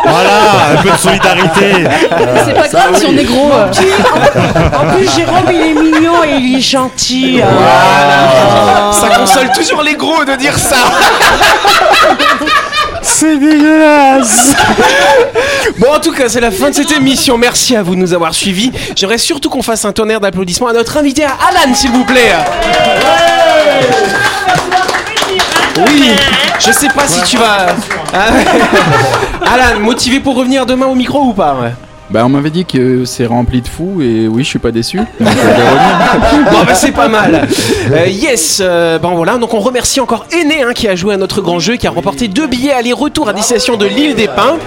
Voilà, 0.05 0.75
un 0.79 0.83
peu 0.83 0.91
de 0.91 0.97
solidarité. 0.97 1.85
c'est 2.45 2.55
pas 2.55 2.69
grave 2.69 2.97
si 2.97 3.07
on 3.07 3.17
est 3.17 3.25
gros. 3.25 3.51
euh. 3.53 3.71
En 4.79 4.95
plus, 4.95 5.09
Jérôme, 5.15 5.47
il 5.53 5.61
est 5.61 5.75
mignon 5.75 6.23
et 6.25 6.37
il 6.39 6.57
est 6.59 6.61
gentil. 6.61 7.41
Ça 8.93 9.09
console 9.17 9.51
toujours 9.53 9.83
les 9.83 9.95
gros 9.95 10.25
de 10.25 10.35
dire 10.37 10.59
ça 10.59 10.77
C'est 13.07 13.38
dégueulasse. 13.38 14.55
Bon, 15.79 15.88
en 15.95 16.01
tout 16.01 16.12
cas, 16.12 16.29
c'est 16.29 16.40
la 16.40 16.51
fin 16.51 16.71
de 16.71 16.75
cette 16.75 16.92
émission. 16.92 17.37
Merci 17.37 17.77
à 17.77 17.83
vous 17.83 17.95
de 17.95 18.01
nous 18.01 18.14
avoir 18.14 18.35
suivis. 18.35 18.73
J'aimerais 18.95 19.19
surtout 19.19 19.51
qu'on 19.51 19.62
fasse 19.62 19.85
un 19.85 19.92
tonnerre 19.92 20.21
d'applaudissements 20.21 20.69
à 20.69 20.73
notre 20.73 20.97
invité, 20.97 21.25
à 21.25 21.37
Alan, 21.49 21.75
s'il 21.75 21.90
vous 21.90 22.05
plaît. 22.05 22.33
Oui, 25.79 26.12
je 26.59 26.73
sais 26.73 26.88
pas 26.88 27.07
si 27.07 27.23
tu 27.25 27.37
vas. 27.37 27.66
Ouais. 28.12 28.45
Alan, 29.47 29.81
motivé 29.81 30.21
pour 30.21 30.37
revenir 30.37 30.64
demain 30.66 30.87
au 30.87 30.95
micro 30.95 31.21
ou 31.21 31.33
pas 31.33 31.55
ouais? 31.55 31.73
Bah, 32.11 32.25
on 32.25 32.29
m'avait 32.29 32.51
dit 32.51 32.64
que 32.64 33.05
c'est 33.05 33.27
rempli 33.27 33.62
de 33.62 33.69
fous 33.69 34.01
et 34.01 34.29
oui, 34.29 34.45
je 34.45 34.49
suis 34.49 34.59
pas 34.59 34.71
déçu. 34.71 35.01
Euh. 35.01 35.03
Bon, 36.51 36.64
bah, 36.64 36.75
c'est 36.75 36.92
pas 36.92 37.09
mal. 37.09 37.49
Euh, 37.92 38.07
yes, 38.07 38.61
euh, 38.62 38.99
bon 38.99 39.14
voilà. 39.16 39.37
Donc 39.38 39.53
on 39.55 39.61
remercie 39.61 40.01
encore 40.01 40.27
Aîné 40.33 40.62
hein, 40.62 40.73
qui 40.75 40.88
a 40.88 40.95
joué 40.95 41.14
à 41.14 41.16
notre 41.16 41.40
grand 41.40 41.59
jeu, 41.59 41.77
qui 41.77 41.87
a 41.87 41.90
remporté 41.90 42.29
deux 42.29 42.47
billets 42.47 42.73
aller-retour 42.73 43.29
à 43.29 43.33
destination 43.33 43.77
de 43.77 43.87
l'île 43.87 44.14
des 44.14 44.29
Pins. 44.29 44.59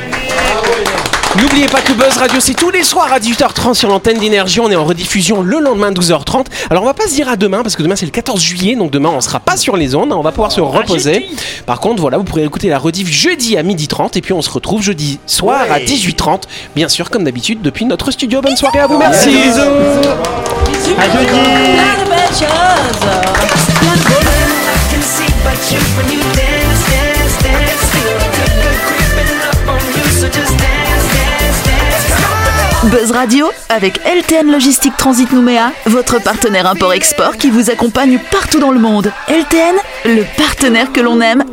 N'oubliez 1.42 1.68
pas 1.68 1.80
que 1.82 1.94
Buzz 1.94 2.18
Radio, 2.18 2.40
c'est 2.40 2.54
tous 2.54 2.70
les 2.70 2.84
soirs 2.84 3.14
à 3.14 3.20
18h30 3.20 3.74
sur 3.74 3.88
l'antenne 3.88 4.18
d'énergie. 4.18 4.60
On 4.60 4.70
est 4.70 4.76
en 4.76 4.84
rediffusion 4.84 5.42
le 5.42 5.60
lendemain 5.60 5.92
12h30. 5.92 6.46
Alors 6.70 6.84
on 6.84 6.86
va 6.86 6.94
pas 6.94 7.08
se 7.08 7.14
dire 7.14 7.30
à 7.30 7.38
demain 7.38 7.64
parce 7.64 7.76
que 7.78 7.84
demain 7.84 7.96
c'est 7.96 8.06
le 8.06 8.12
14 8.12 8.42
juillet, 8.42 8.76
donc 8.76 8.92
demain 8.92 9.10
on 9.10 9.22
sera 9.22 9.40
pas 9.40 9.56
sur 9.56 9.78
les 9.78 9.96
ondes, 9.96 10.12
on 10.12 10.22
va 10.22 10.32
pouvoir 10.32 10.52
se 10.52 10.60
reposer. 10.60 11.28
Par 11.66 11.80
contre, 11.80 12.02
voilà, 12.02 12.18
vous 12.18 12.26
pourrez 12.26 12.44
écouter 12.44 12.68
la 12.68 12.78
rediff 12.78 13.10
jeudi 13.10 13.56
à 13.58 13.64
12h30 13.64 14.18
et 14.18 14.22
puis 14.22 14.34
on 14.34 14.42
se 14.42 14.50
retrouve 14.50 14.82
jeudi 14.82 15.20
soir 15.26 15.62
à 15.72 15.80
18h30, 15.80 16.44
bien 16.76 16.90
sûr 16.90 17.10
comme 17.10 17.24
d'habitude 17.24 17.62
depuis 17.62 17.86
notre 17.86 18.12
studio. 18.12 18.42
Bonne 18.42 18.58
soirée 18.58 18.80
à 18.80 18.88
vous, 18.88 18.98
merci. 18.98 19.30
À 20.98 21.06
jeudi. 21.06 21.40
Buzz 32.86 33.12
Radio 33.12 33.52
avec 33.68 34.00
LTN 34.06 34.50
Logistique 34.50 34.96
Transit 34.96 35.30
Nouméa, 35.34 35.74
votre 35.86 36.24
partenaire 36.24 36.66
import-export 36.66 37.36
qui 37.36 37.50
vous 37.50 37.70
accompagne 37.70 38.20
partout 38.32 38.60
dans 38.60 38.72
le 38.72 38.80
monde. 38.80 39.12
LTN, 39.28 39.76
le 40.06 40.24
partenaire 40.38 40.94
que 40.94 41.02
l'on 41.02 41.20
aime. 41.20 41.44